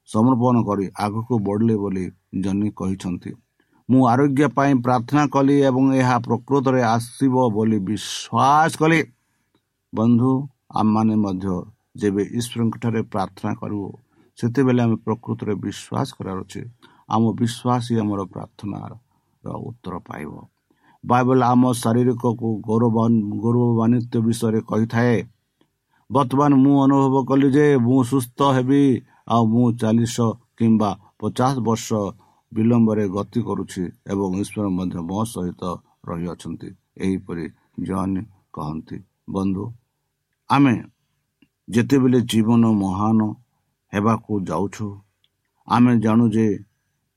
ସମର୍ପଣ 0.10 0.56
କରି 0.68 0.86
ଆଗକୁ 1.06 1.34
ବଢ଼ିଲେ 1.48 1.76
ବୋଲି 1.84 2.06
ଜନି 2.44 2.70
କହିଛନ୍ତି। 2.80 3.32
ମୁଁ 3.90 4.02
ଆରୋଗ୍ୟ 4.12 4.48
ପାଇଁ 4.58 4.74
ପ୍ରାର୍ଥନା 4.86 5.24
କଲି 5.36 5.56
ଏବଂ 5.70 5.86
ଏହା 6.02 6.16
ପ୍ରକୃତରେ 6.28 6.82
ଆସିବ 6.96 7.36
ବୋଲି 7.56 7.78
ବିଶ୍ୱାସ 7.90 8.72
କଲି। 8.82 9.00
ବନ୍ଧୁ 9.94 10.32
ଆମମାନେ 10.80 11.16
ମଧ୍ୟ 11.26 11.54
ଯେବେ 12.02 12.24
ଈଶ୍ୱରଙ୍କଠାରେ 12.40 13.02
ପ୍ରାର୍ଥନା 13.14 13.52
କରିବୁ 13.62 13.88
ସେତେବେଳେ 14.38 14.82
ଆମେ 14.86 14.98
ପ୍ରକୃତରେ 15.06 15.54
ବିଶ୍ୱାସ 15.66 16.08
କରିବାର 16.18 16.40
ଅଛି 16.46 16.62
ଆମ 17.14 17.24
ବିଶ୍ୱାସ 17.40 17.84
ହିଁ 17.90 17.96
ଆମର 18.04 18.22
ପ୍ରାର୍ଥନାର 18.34 18.92
ଉତ୍ତର 19.70 19.94
ପାଇବ। 20.10 20.32
ବାଇବଲ 21.10 21.40
ଆମ 21.52 21.64
ଶାରୀରିକକୁ 21.82 22.48
ଗୌରବ 22.68 22.98
ଗୌରବାନ୍ୱିତ 23.44 24.14
ବିଷୟରେ 24.28 24.60
କହିଥାଏ। 24.70 25.18
ବର୍ତ୍ତମାନ 26.10 26.52
ମୁଁ 26.64 26.76
ଅନୁଭବ 26.86 27.16
କଲି 27.30 27.48
ଯେ 27.56 27.66
ମୁଁ 27.86 28.00
ସୁସ୍ଥ 28.12 28.40
ହେବି 28.56 28.82
ଆଉ 29.34 29.44
ମୁଁ 29.54 29.66
ଚାଳିଶ 29.82 30.18
କିମ୍ବା 30.58 30.90
ପଚାଶ 31.20 31.54
ବର୍ଷ 31.68 31.88
ବିଳମ୍ବରେ 32.52 33.06
ଗତି 33.16 33.40
କରୁଛି 33.48 33.84
ଏବଂ 34.12 34.30
ଈଶ୍ୱର 34.44 34.66
ମଧ୍ୟ 34.78 35.00
ମୋ 35.10 35.20
ସହିତ 35.34 35.64
ରହିଅଛନ୍ତି। 36.08 36.70
ଏହିପରି 37.04 37.46
ଜନ୍ 37.88 38.18
କହନ୍ତି 38.56 38.98
ବନ୍ଧୁ 39.34 39.64
ଆମେ 40.50 40.76
ଯେତେବେଳେ 41.68 42.20
ଜୀବନ 42.32 42.64
ମହାନ 42.82 43.20
ହେବାକୁ 43.94 44.32
ଯାଉଛୁ 44.50 44.88
ଆମେ 45.68 45.92
ଜାଣୁ 46.06 46.26
ଯେ 46.36 46.48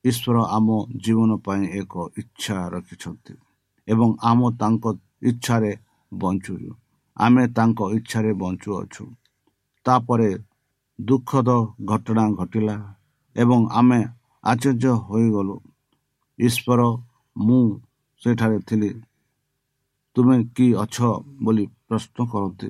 ଈଶ୍ୱର 0.04 0.36
ଆମ 0.56 0.66
ଜୀବନ 1.04 1.30
ପାଇଁ 1.44 1.62
ଏକ 1.80 1.92
ଇଚ୍ଛା 2.20 2.56
ରଖିଛନ୍ତି। 2.74 3.34
ଏବଂ 3.88 4.10
ଆମ 4.22 4.40
ତାଙ୍କ 4.60 4.84
ଇଚ୍ଛାରେ 5.22 5.72
ବଞ୍ଚୁଛୁ। 6.12 6.70
ଆମେ 7.16 7.44
ତାଙ୍କ 7.56 7.78
ଇଚ୍ଛାରେ 7.96 8.32
ବଞ୍ଚୁଅଛୁ 8.42 9.04
ତାପରେ 9.86 10.30
ଦୁଃଖଦ 10.98 11.50
ଘଟଣା 11.84 12.24
ଘଟିଲା 12.30 12.76
ଏବଂ 13.36 13.60
ଆମେ 13.70 14.00
ଆଶ୍ଚର୍ଯ୍ୟ 14.44 14.92
ହୋଇଗଲୁ। 15.06 15.56
ଈଶ୍ୱର 16.38 16.80
ମୁଁ 17.36 17.62
ସେଠାରେ 18.22 18.58
ଥିଲି। 18.68 18.90
ତୁମେ 20.16 20.36
କି 20.56 20.66
ଅଛ 20.74 20.96
ବୋଲି 21.42 21.64
ପ୍ରଶ୍ନ 21.86 22.18
କରନ୍ତି। 22.32 22.68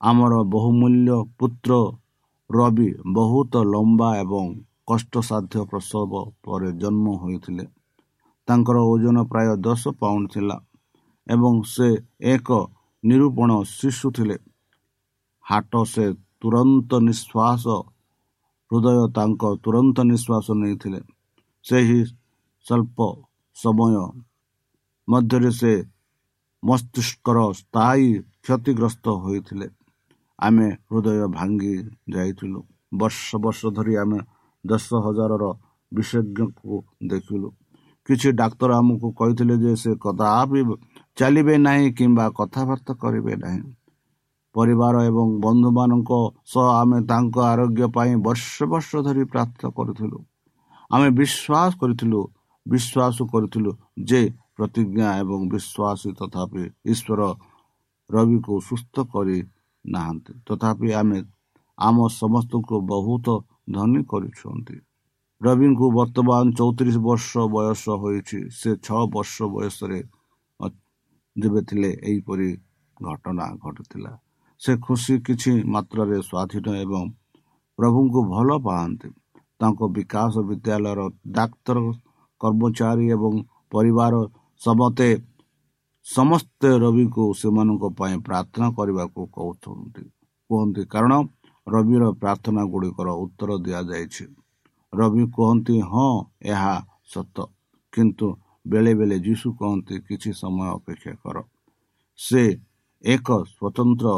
ଆମର 0.00 0.32
ବହୁମୂଲ୍ୟ 0.52 1.16
ପୁତ୍ର 1.38 1.72
ରବି 2.50 2.88
ବହୁତ 3.12 3.52
ଲମ୍ବା 3.64 4.08
ଏବଂ 4.16 4.46
କଷ୍ଟସାଧ୍ୟ 4.86 5.56
ପ୍ରସବ 5.70 6.10
ପରେ 6.44 6.68
ଜନ୍ମ 6.72 7.06
ହୋଇଥିଲେ। 7.16 7.64
ତାଙ୍କର 8.48 8.76
ଓଜନ 8.92 9.16
ପ୍ରାୟ 9.30 9.48
ଦଶ 9.66 9.82
ପାଉଣ୍ଡ 10.00 10.24
ଥିଲା 10.34 10.56
ଏବଂ 11.26 11.54
ସେ 11.74 11.88
ଏକ 12.32 12.48
ନିରୂପଣ 13.04 13.50
ଶିଶୁ 13.68 14.08
ଥିଲେ। 14.16 14.36
ହାଟ 15.44 15.72
ସେ 15.84 16.04
ତୁରନ୍ତ 16.40 16.90
ନିଶ୍ୱାସ 17.08 17.64
ହୃଦୟ 18.70 19.00
ତାଙ୍କ 19.16 19.42
ତୁରନ୍ତ 19.64 19.96
ନିଶ୍ୱାସ 20.12 20.46
ନେଇଥିଲେ। 20.62 21.00
ସେହି 21.64 22.00
ସ୍ୱଳ୍ପ 22.66 22.98
ସମୟ 23.56 23.94
ମଧ୍ୟରେ 25.08 25.50
ସେ 25.60 25.72
ମସ୍ତିଷ୍କର 26.62 27.38
ସ୍ଥାୟୀ 27.60 28.08
କ୍ଷତିଗ୍ରସ୍ତ 28.44 29.06
ହୋଇଥିଲେ। 29.22 29.66
ଆମେ 30.38 30.68
ହୃଦୟ 30.90 31.18
ଭାଙ୍ଗି 31.36 31.74
ଯାଇଥିଲୁ। 32.14 32.60
ବର୍ଷ 32.92 33.26
ବର୍ଷ 33.44 33.60
ଧରି 33.76 33.94
ଆମେ 33.96 34.18
ଦଶ 34.64 34.86
ହଜାରର 35.04 35.44
ବିଶେଷଜ୍ଞକୁ 35.92 36.74
ଦେଖିଲୁ। 37.06 37.48
କିଛି 38.08 38.28
ଡାକ୍ତର 38.32 38.70
ଆମକୁ 38.74 39.08
କହିଥିଲେ 39.18 39.54
ଯେ 39.62 39.72
ସେ 39.82 39.90
କଦାପି 40.02 40.60
ଚାଲିବେ 41.16 41.54
ନାହିଁ 41.66 41.88
କିମ୍ବା 41.98 42.26
କଥାବାର୍ତ୍ତା 42.38 42.92
କରିବେ 43.02 43.34
ନାହିଁ 43.44 43.62
ପରିବାର 44.54 44.94
ଏବଂ 45.08 45.28
ବନ୍ଧୁମାନଙ୍କ 45.44 46.12
ସହ 46.52 46.66
ଆମେ 46.72 46.98
ତାଙ୍କ 47.10 47.36
ଆରୋଗ୍ୟ 47.44 47.86
ପାଇଁ 47.96 48.12
ବର୍ଷ 48.26 48.68
ବର୍ଷ 48.72 48.90
ଧରି 49.06 49.24
ପ୍ରାର୍ଥନା 49.32 49.68
କରୁଥିଲୁ 49.78 50.18
ଆମେ 50.90 51.08
ବିଶ୍ୱାସ 51.20 51.70
କରିଥିଲୁ 51.80 52.20
ବିଶ୍ୱାସ 52.66 53.16
କରିଥିଲୁ 53.32 53.70
ଯେ 54.08 54.22
ପ୍ରତିଜ୍ଞା 54.56 55.08
ଏବଂ 55.22 55.40
ବିଶ୍ୱାସ 55.52 56.00
ତଥାପି 56.18 56.62
ଈଶ୍ୱର 56.92 57.20
ରବିକୁ 58.10 58.54
ସୁସ୍ଥ 58.68 58.94
କରି 59.12 59.38
ନାହାନ୍ତି 59.84 60.32
ତଥାପି 60.46 60.88
ଆମେ 60.92 61.18
ଆମ 61.78 61.96
ସମସ୍ତଙ୍କୁ 62.12 62.76
ବହୁତ 62.86 63.26
ଧନୀ 63.70 64.00
କରୁଛନ୍ତି 64.04 64.76
ରବିଙ୍କୁ 65.42 65.86
ବର୍ତ୍ତମାନ 65.98 66.44
ଚଉତିରିଶ 66.58 66.96
ବର୍ଷ 67.06 67.30
ବୟସ 67.54 67.84
ହୋଇଛି 68.02 68.38
ସେ 68.58 68.70
ଛଅ 68.86 69.00
ବର୍ଷ 69.14 69.36
ବୟସରେ 69.54 70.00
ଯେବେ 71.36 71.60
ଥିଲେ 71.68 71.90
ଏହିପରି 72.08 72.48
ଘଟଣା 72.96 73.46
ଘଟୁଥିଲା 73.64 74.12
ସେ 74.60 74.72
ଖୁସି 74.86 75.14
କିଛି 75.26 75.52
ମାତ୍ରାରେ 75.74 76.16
ସ୍ୱାଧୀନ 76.28 76.66
ଏବଂ 76.84 77.04
ପ୍ରଭୁଙ୍କୁ 77.78 78.20
ଭଲ 78.32 78.48
ପାଆନ୍ତି 78.66 79.08
ତାଙ୍କ 79.60 79.80
ବିକାଶ 79.96 80.34
ବିଦ୍ୟାଳୟର 80.48 81.00
ଡାକ୍ତର 81.38 81.78
କର୍ମଚାରୀ 82.40 83.06
ଏବଂ 83.16 83.32
ପରିବାର 83.72 84.14
ସମସ୍ତେ 84.60 85.08
ସମସ୍ତେ 86.06 86.68
ରବିକୁ 86.84 87.24
ସେମାନଙ୍କ 87.40 87.84
ପାଇଁ 87.98 88.14
ପ୍ରାର୍ଥନା 88.28 88.68
କରିବାକୁ 88.78 89.20
କହୁଛନ୍ତି। 89.36 90.02
କୁହନ୍ତି 90.50 90.82
କାରଣ 90.92 91.12
ରବିର 91.66 92.02
ପ୍ରାର୍ଥନା 92.22 92.62
ଗୁଡ଼ିକର 92.72 93.08
ଉତ୍ତର 93.24 93.50
ଦିଆଯାଇଛି। 93.66 94.24
ରବି 94.92 95.24
କୁହନ୍ତି 95.34 95.76
ହଁ 95.90 96.08
ଏହା 96.52 96.74
ସତ। 97.12 97.36
କିନ୍ତୁ 97.92 98.26
ବେଳେ 98.66 98.92
ବେଳେ 98.94 99.16
ଯୀଶୁ 99.26 99.48
କହନ୍ତି 99.58 99.94
କିଛି 100.06 100.30
ସମୟ 100.32 100.66
ଅପେକ୍ଷା 100.76 101.14
କର। 101.22 101.36
ସେ 102.18 102.42
ଏକ 103.04 103.28
ସ୍ୱତନ୍ତ୍ର 103.52 104.08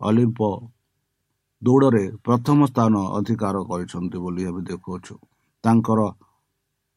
ଅଲିମ୍ପ 0.00 0.40
ଦୌଡ଼ରେ 1.62 2.04
ପ୍ରଥମ 2.24 2.58
ସ୍ଥାନ 2.66 2.94
ଅଧିକାର 3.18 3.56
କରିଛନ୍ତି 3.70 4.18
ବୋଲି 4.24 4.42
ଏବେ 4.50 4.60
ଦେଖୁଅଛୁ। 4.70 5.14
ତାଙ୍କର 5.64 6.00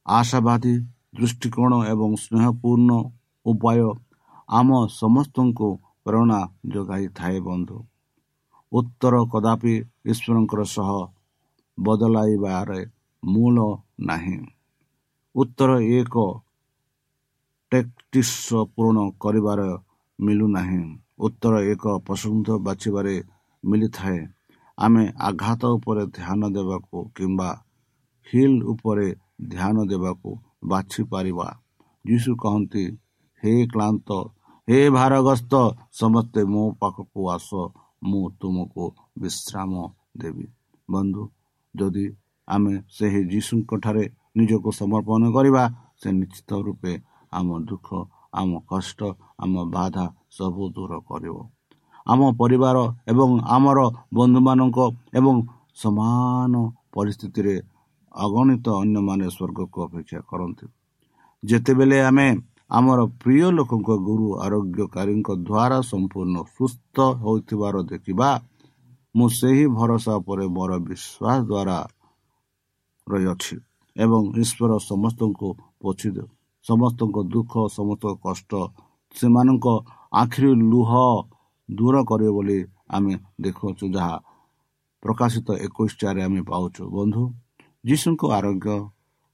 ଆଶାବାଦୀ 0.05 0.73
ଦୃଷ୍ଟିକୋଣ 1.17 1.71
ଏବଂ 1.93 2.09
ସ୍ନେହପୂର୍ଣ୍ଣ 2.23 2.91
ଉପାୟ 3.45 3.79
ଆମ 4.49 4.69
ସମସ୍ତଙ୍କୁ 5.01 5.69
ପ୍ରେରଣା 6.05 6.39
ଯୋଗାଇଥାଏ 6.73 7.37
ବନ୍ଧୁ। 7.47 7.77
ଉତ୍ତର 8.71 9.15
କଦାପି 9.33 9.73
ଈଶ୍ୱରଙ୍କର 10.11 10.61
ସହ 10.75 10.89
ବଦଳାଇବାରେ 11.81 12.81
ମୂଳ 13.23 13.57
ନାହିଁ। 13.99 14.39
ଉତ୍ତର 15.35 15.71
ଏକ 15.97 16.15
ଟେକ୍ଟିସ୍ 17.71 18.37
ପୂରଣ 18.75 18.97
କରିବାର 19.23 19.61
ମିଳୁନାହିଁ। 20.19 20.83
ଉତ୍ତର 21.25 21.53
ଏକ 21.71 21.83
ପସନ୍ଦ 22.07 22.47
ବାଛିବାରେ 22.65 23.15
ମିଳିଥାଏ। 23.63 24.19
ଆମେ 24.77 25.03
ଆଘାତ 25.29 25.61
ଉପରେ 25.77 26.03
ଧ୍ୟାନ 26.17 26.41
ଦେବାକୁ 26.57 26.97
କିମ୍ବା 27.15 27.49
ହିଲ୍ 28.27 28.59
ଉପରେ 28.73 29.07
ଧ୍ୟାନ 29.53 29.75
ଦେବାକୁ 29.91 30.29
ବାଛିପାରିବା। 30.65 31.47
ଯୀଶୁ 32.05 32.31
କହନ୍ତି 32.43 32.83
ହେ 33.43 33.53
କ୍ଳାନ୍ତ 33.73 34.09
ହେ 34.67 34.79
ଭାରଗ୍ରସ୍ତ 34.89 35.53
ସମସ୍ତେ 35.99 36.41
ମୋ 36.53 36.63
ପାଖକୁ 36.81 37.19
ଆସ 37.35 37.49
ମୁଁ 38.03 38.23
ତୁମକୁ 38.39 38.85
ବିଶ୍ରାମ 39.21 39.71
ଦେବି। 40.17 40.45
ବନ୍ଧୁ 40.89 41.23
ଯଦି 41.75 42.05
ଆମେ 42.47 42.73
ସେହି 42.97 43.21
ଯୀଶୁଙ୍କଠାରେ 43.31 44.03
ନିଜକୁ 44.37 44.69
ସମର୍ପଣ 44.81 45.21
କରିବା 45.35 45.63
ସେ 45.99 46.09
ନିଶ୍ଚିତ 46.19 46.51
ରୂପେ 46.65 46.93
ଆମ 47.33 47.47
ଦୁଃଖ 47.69 47.87
ଆମ 48.39 48.49
କଷ୍ଟ 48.71 48.99
ଆମ 49.43 49.53
ବାଧା 49.75 50.05
ସବୁ 50.37 50.63
ଦୂର 50.75 50.91
କରିବ। 51.09 51.35
ଆମ 52.07 52.21
ପରିବାର 52.41 52.77
ଏବଂ 53.11 53.29
ଆମର 53.55 53.79
ବନ୍ଧୁମାନଙ୍କ 54.17 54.79
ଏବଂ 55.19 55.35
ସମାନ 55.81 56.53
ପରିସ୍ଥିତିରେ 56.95 57.55
ଅଗଣିତ 58.15 58.65
ଅନ୍ୟମାନେ 58.83 59.25
ସ୍ୱର୍ଗକୁ 59.35 59.77
ଅପେକ୍ଷା 59.87 60.19
କରନ୍ତି। 60.29 60.65
ଯେତେବେଳେ 61.43 61.97
ଆମେ 62.09 62.27
ଆମର 62.77 62.99
ପ୍ରିୟ 63.21 63.47
ଲୋକଙ୍କ 63.57 63.89
ଗୁରୁ 64.07 64.27
ଆରୋଗ୍ୟକାରୀଙ୍କ 64.45 65.29
ଦ୍ୱାରା 65.47 65.77
ସମ୍ପୂର୍ଣ୍ଣ 65.91 66.35
ସୁସ୍ଥ 66.55 66.95
ହୋଇଥିବାର 67.23 67.75
ଦେଖିବା 67.91 68.29
ମୁଁ 69.15 69.27
ସେହି 69.29 69.63
ଭରସା 69.75 70.13
ଉପରେ 70.21 70.45
ମୋର 70.55 70.71
ବିଶ୍ୱାସ 70.87 71.39
ଦ୍ୱାରା 71.49 71.77
ରହିଅଛି 73.07 73.55
ଏବଂ 73.95 74.21
ଈଶ୍ୱର 74.41 74.71
ସମସ୍ତଙ୍କୁ 74.89 75.47
ପୋଛି 75.81 76.09
ସମସ୍ତଙ୍କ 76.65 77.17
ଦୁଃଖ 77.33 77.53
ସମସ୍ତ 77.77 78.03
କଷ୍ଟ 78.23 78.51
ସେମାନଙ୍କ 79.15 79.67
ଆଖିରୁ 80.13 80.51
ଲୁହ 80.71 80.91
ଦୂର 81.69 81.95
କରିବ 82.09 82.29
ବୋଲି 82.37 82.59
ଆମେ 82.95 83.13
ଦେଖୁଅଛୁ 83.43 83.85
ଯାହା 83.95 84.15
ପ୍ରକାଶିତ 85.03 85.47
ଏକୋଇଶ 85.65 85.91
ଚାରି 86.01 86.21
ଆମେ 86.27 86.41
ପାଉଛୁ। 86.49 86.83
ବନ୍ଧୁ 86.95 87.23
ଯୀଶୁଙ୍କ 87.85 88.21
ଆରୋଗ୍ୟ 88.37 88.75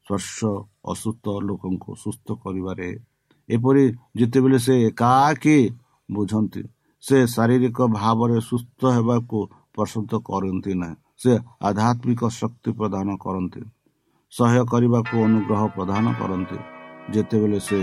ସ୍ପର୍ଶ 0.06 0.38
ଅସୁସ୍ଥ 0.92 1.26
ଲୋକଙ୍କୁ 1.48 1.92
ସୁସ୍ଥ 2.04 2.28
କରିବାରେ 2.44 2.90
ଏପରି 3.50 3.84
ଯେତେବେଳେ 4.18 4.60
ସେ 4.66 4.74
ଏକାକି 4.90 5.58
ବୁଝନ୍ତି 6.10 6.64
ସେ 7.04 7.18
ଶାରୀରିକ 7.36 7.78
ଭାବରେ 7.98 8.38
ସୁସ୍ଥ 8.50 8.82
ହେବାକୁ 8.98 9.40
ପସନ୍ଦ 9.78 10.12
କରନ୍ତି 10.30 10.74
ନାହିଁ 10.82 10.96
ସେ 11.22 11.32
ଆଧ୍ୟାତ୍ମିକ 11.70 12.22
ଶକ୍ତି 12.40 12.70
ପ୍ରଦାନ 12.80 13.08
କରନ୍ତି। 13.26 13.62
ସହାୟ 14.34 14.64
କରିବାକୁ 14.72 15.16
ଅନୁଗ୍ରହ 15.28 15.62
ପ୍ରଦାନ 15.76 16.06
କରନ୍ତି। 16.20 16.58
ଯେତେବେଳେ 17.14 17.60
ସେ 17.68 17.80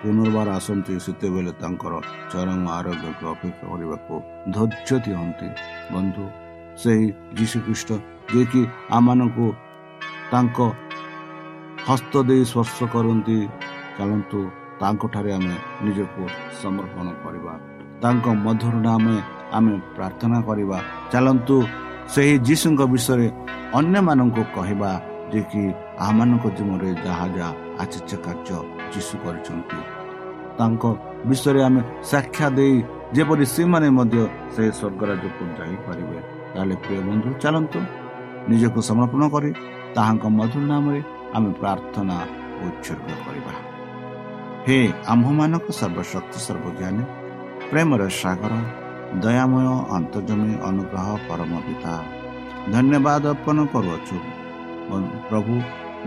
ପୁନର୍ବାର 0.00 0.48
ଆସନ୍ତି 0.58 0.94
ସେତେବେଳେ 1.04 1.52
ତାଙ୍କର 1.62 1.94
ଚରମ 2.32 2.64
ଆରୋଗ୍ୟକୁ 2.78 3.24
ଅପେକ୍ଷା 3.34 3.64
କରିବାକୁ 3.70 4.14
ଧୈର୍ଯ୍ୟ 4.54 4.96
ଦିଅନ୍ତି। 5.04 5.48
ବନ୍ଧୁ 5.94 6.24
ସେହି 6.82 7.06
ଯୀଶୁଖ୍ରୀଷ୍ଟ 7.38 7.90
ଯିଏକି 8.30 8.62
ଆମମାନଙ୍କୁ 8.96 9.46
ତାଙ୍କ 10.32 10.58
ହସ୍ତ 11.88 12.12
ଦେଇ 12.28 12.42
ସ୍ପର୍ଶ 12.50 12.78
କରନ୍ତି 12.94 13.38
ଚାଲନ୍ତୁ 13.96 14.40
ତାଙ୍କଠାରେ 14.80 15.30
ଆମେ 15.38 15.56
ନିଜକୁ 15.84 16.22
ସମର୍ପଣ 16.60 17.06
କରିବା। 17.22 17.54
ତାଙ୍କ 18.02 18.26
ମଧୁର 18.44 18.74
ନାମେ 18.86 19.16
ଆମେ 19.56 19.72
ପ୍ରାର୍ଥନା 19.96 20.38
କରିବା 20.48 20.78
ଚାଲନ୍ତୁ 21.12 21.56
ସେହି 22.14 22.34
ଯୀଶୁଙ୍କ 22.48 22.80
ବିଷୟରେ 22.92 23.28
ଅନ୍ୟମାନଙ୍କୁ 23.78 24.42
କହିବା 24.56 24.90
ଯେ 25.32 25.40
କି 25.50 25.62
ଆମମାନଙ୍କ 26.06 26.44
ଜୀବନରେ 26.56 26.90
ଯାହା 27.06 27.26
ଯାହା 27.36 27.52
ଆଚର୍ଯ୍ୟ 27.82 28.16
କାର୍ଯ୍ୟ 28.26 28.58
ଯୀଶୁ 28.92 29.14
କରିଛନ୍ତି। 29.24 29.78
ତାଙ୍କ 30.58 30.84
ବିଷୟରେ 31.28 31.60
ଆମେ 31.68 31.80
ସାକ୍ଷା 32.10 32.46
ଦେଇ 32.56 32.74
ଯେପରି 33.14 33.44
ସେମାନେ 33.54 33.88
ମଧ୍ୟ 33.98 34.16
ସେ 34.54 34.62
ସ୍ୱର୍ଗରାଜ୍ୟକୁ 34.78 35.42
ଯାଇପାରିବେ 35.58 36.18
ତାହେଲେ 36.54 36.74
ପ୍ରିୟ 36.84 37.00
ବନ୍ଧୁ 37.08 37.28
ଚାଲନ୍ତୁ 37.42 37.78
ନିଜକୁ 38.50 38.80
ସମର୍ପଣ 38.88 39.22
କରି 39.34 39.50
ତାହାଙ୍କ 39.96 40.24
ମଧୁର 40.38 40.64
ନାମରେ 40.72 41.00
ଆମେ 41.36 41.50
ପ୍ରାର୍ଥନା 41.60 42.16
ଉତ୍ସର୍ଗ 42.66 43.08
କରିବା। 43.26 43.52
ହେ 44.66 44.78
ଆମ୍ଭମାନଙ୍କ 45.12 45.66
ସର୍ବଶକ୍ତି 45.80 46.38
ସର୍ବଜ୍ଞାନୀ 46.46 47.02
ପ୍ରେମର 47.70 48.02
ସାଗର 48.22 48.54
ଦୟାମୟ 49.22 49.66
ଅନ୍ତର୍ଜମୀ 49.96 50.52
ଅନୁଗ୍ରହ 50.68 51.08
ପରମ 51.28 51.52
ପିତା। 51.66 51.94
ଧନ୍ୟବାଦ 52.74 53.24
ଅର୍ପଣ 53.32 53.56
କରୁଅଛୁ। 53.72 54.16
ପ୍ରଭୁ 55.28 55.54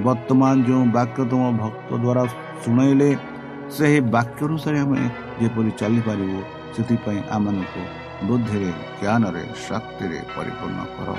ବର୍ତ୍ତମାନ 0.05 0.55
ଯେଉଁ 0.67 0.83
ବାକ୍ୟ 0.97 1.19
ତୁମ 1.31 1.43
ଭକ୍ତ 1.62 1.89
ଦ୍ୱାରା 2.03 2.23
ଶୁଣାଇଲେ 2.63 3.09
ସେହି 3.75 3.99
ବାକ୍ୟ 4.15 4.39
ଅନୁସାରେ 4.47 4.77
ଆମେ 4.83 5.01
ଯେପରି 5.39 5.71
ଚାଲିପାରିବୁ 5.79 6.39
ସେଥିପାଇଁ 6.73 7.21
ଆମମାନଙ୍କୁ 7.35 7.83
ବୁଦ୍ଧିରେ 8.27 8.71
ଜ୍ଞାନରେ 8.99 9.43
ଶକ୍ତିରେ 9.67 10.19
ପରିପୂର୍ଣ୍ଣ 10.35 10.81
କର। 10.95 11.09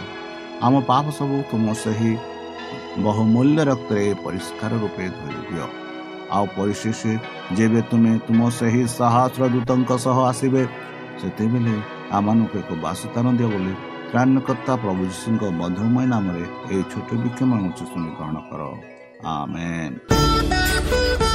ଆମ 0.66 0.74
ପାପ 0.90 1.04
ସବୁ 1.18 1.36
ତୁମ 1.50 1.66
ସେହି 1.82 2.12
ବହୁମୂଲ୍ୟ 3.04 3.60
ରକ୍ତରେ 3.70 4.04
ପରିଷ୍କାର 4.24 4.72
ରୂପେ 4.82 5.04
ଧରି 5.16 5.40
ଦିଅ 5.48 5.66
ଆଉ 6.36 6.44
ପରିଶେଷ 6.56 7.00
ଯେବେ 7.56 7.80
ତୁମେ 7.90 8.12
ତୁମ 8.26 8.40
ସେହି 8.58 8.82
ସାହସର 8.98 9.42
ଦୂତଙ୍କ 9.54 9.90
ସହ 10.04 10.16
ଆସିବେ 10.30 10.62
ସେତେବେଳେ 11.20 11.74
ଆମମାନଙ୍କୁ 12.16 12.56
ଏକ 12.62 12.70
ବାସସ୍ଥାନ 12.84 13.26
ଦିଅ 13.38 13.48
ବୋଲି 13.52 13.72
ତ୍ରାଣକର୍ତ୍ତା 14.10 14.72
ପ୍ରଭୁ 14.82 15.02
ଯୀଶୁଙ୍କ 15.10 15.42
ମଧୁମୟ 15.60 16.04
ନାମରେ 16.12 16.44
ଏହି 16.72 16.82
ଛୋଟ 16.92 17.08
ବିକ୍ଷମ 17.22 17.50
ଶୁଣି 17.90 18.10
ଗ୍ରହଣ 18.16 18.36
କର। 18.48 18.62
ଆମେନ୍। 19.32 21.29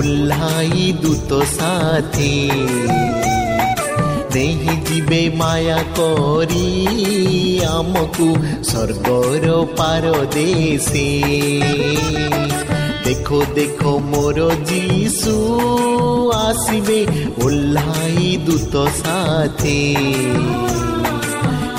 ଓହ୍ଲାଇ 0.00 0.84
ଦୂତ 1.00 1.38
ସାଥୀ 1.46 2.28
ନେଇ 4.34 4.76
ଯିବେ 4.86 5.18
ମାୟା 5.40 5.80
କରି 5.96 6.68
ଆମକୁ 7.70 8.28
ସ୍ୱର୍ଗର 8.68 9.46
ପାର 9.80 10.12
ଦେଶେ 10.36 11.04
ଦେଖ 13.04 13.28
ଦେଖ 13.58 13.92
ମୋର 14.06 14.48
ଯୀଶୁ 14.70 15.34
ଆସିବେ 16.38 17.00
ଓହ୍ଲାଇ 17.44 18.30
ଦୂତ 18.46 18.86
ସାଥେ 19.00 19.78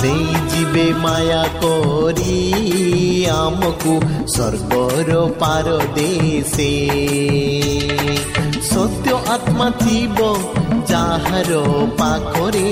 ନେଇଯିବେ 0.03 0.85
ମାୟା 1.03 1.43
କରି 1.63 2.37
ଆମକୁ 3.39 3.93
ସ୍ୱର୍ଗର 4.33 5.11
ପାର 5.41 5.67
ଦେଶେ 8.61 8.69
ସତ୍ୟ 8.69 9.13
ଆତ୍ମା 9.33 9.69
ଥିବ 9.77 10.19
ଯାହାର 10.89 11.51
ପାଖରେ 11.97 12.69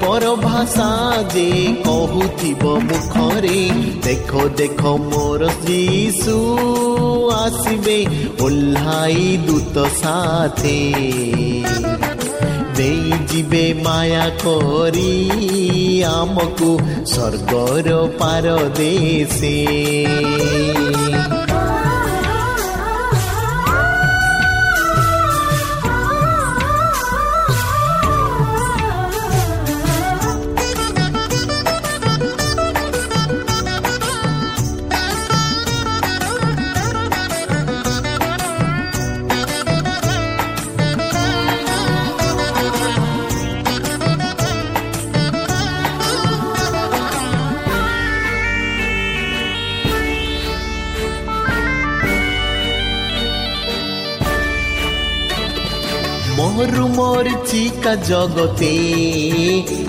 ପର 0.00 0.24
ଭାଷା 0.36 0.88
ଯେ 1.34 1.46
କହୁଥିବ 1.84 2.62
ମୁଖରେ 2.88 3.60
ଦେଖ 4.06 4.46
ଦେଖ 4.60 4.82
ମୋର 5.10 5.42
ଯୀଶୁ 5.66 6.36
ଆସିବେ 7.34 7.98
ଓହ୍ଲାଇ 8.44 9.26
ଦୂତ 9.46 9.76
ସାଥେ 10.00 10.78
ନେଇଯିବେ 12.78 13.64
ମାୟା 13.84 14.26
କରି 14.42 15.12
ଆମକୁ 16.10 16.70
ସ୍ୱର୍ଗର 17.12 17.88
ପାର 18.20 18.46
মরু 56.80 56.88
মরিচিকা 56.98 57.94
জগতে 58.04 58.74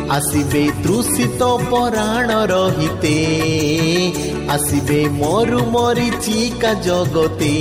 আসিবে 0.10 0.64
তৃষিত 0.84 1.42
পরাণ 1.70 2.30
রহিতে 2.52 3.18
আসিবে 4.48 5.00
মরু 5.20 5.62
মরিচিকা 5.68 6.72
জগতে 6.82 7.56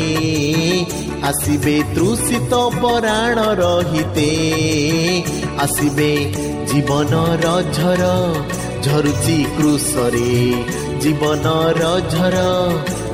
আসিবে 1.23 1.77
তৃষিত 1.95 2.53
পরাণ 2.83 3.37
রহিতে 3.61 4.31
আসিবে 5.59 6.12
জীবনর 6.71 7.45
ঝর 7.73 8.03
ঝরুচি 8.83 9.38
কৃষরে 9.57 10.33
জীবনর 11.03 11.79
ঝর 12.09 12.37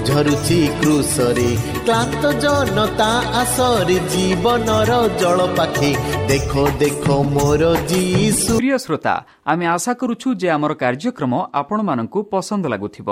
ଝରୁଛି 0.08 0.58
କୃଷରେ। 0.80 1.50
କ୍ଲାନ୍ତ 1.86 2.24
ଜନତା 2.42 3.10
ଆସରେ 3.40 3.96
ଜୀବନର 4.12 4.90
ଜଳ 5.20 5.38
ପାଖେ। 5.58 5.90
ଦେଖ 6.30 6.52
ଦେଖ 6.82 7.04
ମୋର 7.34 7.62
ଯୀଶୁ। 7.90 8.52
ପ୍ରିୟ 8.60 8.76
ଶ୍ରୋତା 8.84 9.14
ଆମେ 9.50 9.64
ଆଶା 9.66 9.92
କରୁଛୁ 10.00 10.28
ଯେ 10.40 10.48
ଆମର 10.56 10.72
କାର୍ଯ୍ୟକ୍ରମ 10.82 11.32
ଆପଣମାନଙ୍କୁ 11.60 12.18
ପସନ୍ଦ 12.32 12.64
ଲାଗୁଥିବ। 12.72 13.08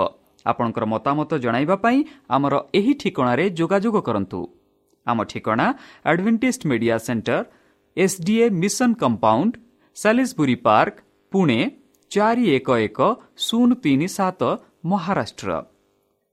ଆପଣଙ୍କର 0.47 0.85
ମତାମତ 0.95 1.31
ଜଣାଇବା 1.45 1.77
ପାଇଁ 1.85 1.99
ଆମର 2.29 2.55
ଏହି 2.79 2.93
ଠିକଣାରେ 3.01 3.45
ଯୋଗାଯୋଗ 3.59 3.97
କରନ୍ତୁ। 4.09 4.41
ଆମ 5.07 5.19
ଠିକଣା 5.31 5.67
Adventist 6.11 6.63
media 6.71 6.97
centre 7.07 7.39
SDA 7.97 8.47
mission 8.63 8.91
compound 9.03 9.53
Salisbury 9.97 10.57
park 10.67 10.97
Pune 11.33 11.61
ଚାରି 12.11 12.45
ଏକ 12.57 12.69
ଏକ 12.87 12.99
ଶୂନ 13.47 13.69
ତିନି 13.85 14.09
ସାତ 14.19 14.41
Maharashtra. 14.91 15.51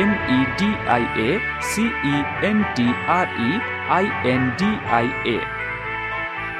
M 0.00 0.14
E 0.36 0.38
D 0.58 0.70
I 0.94 1.04
A 1.24 1.28
C E 1.70 2.14
N 2.48 2.62
T 2.76 2.86
R 3.16 3.32
E 3.40 3.50
I 3.96 4.06
N 4.32 4.48
D 4.60 4.70
I 4.98 5.08
A 5.26 5.36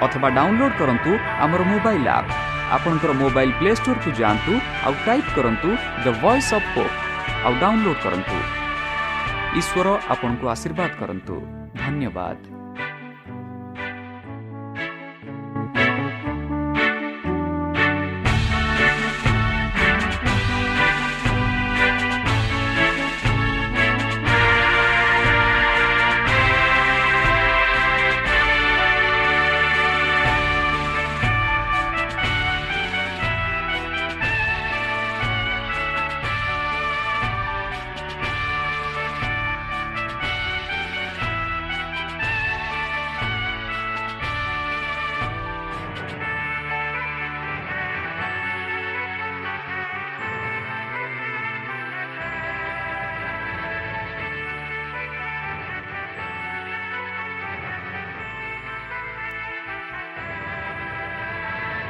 ଅଥବା 0.06 0.28
ଡାଉନଲୋଡ୍ 0.38 0.76
କରନ୍ତୁ 0.80 1.12
ଆମର 1.44 1.62
ମୋବାଇଲ୍ 1.72 2.08
ଆପ୍ 2.16 2.32
ଆପଣଙ୍କର 2.76 3.12
ମୋବାଇଲ୍ 3.22 3.56
ପ୍ଲେ 3.60 3.72
ଷ୍ଟୋରକୁ 3.80 4.10
ଯାଆନ୍ତୁ 4.20 4.52
ଆଉ 4.86 4.94
ଟାଇପ୍ 5.06 5.30
କରନ୍ତୁ 5.36 5.68
ଦ 6.04 6.06
ଭଏସ୍ 6.22 6.52
ଅଫ୍ 6.58 6.68
ହୋପ୍ 6.74 6.94
ଆଉ 7.44 7.52
ଡାଉନଲୋଡ୍ 7.62 8.02
କରନ୍ତୁ 8.04 8.36
ଈଶ୍ୱର 9.60 9.86
ଆପଣଙ୍କୁ 10.14 10.44
ଆଶୀର୍ବାଦ 10.54 10.90
କରନ୍ତୁ 11.00 11.34
ଧନ୍ୟବାଦ 11.82 12.49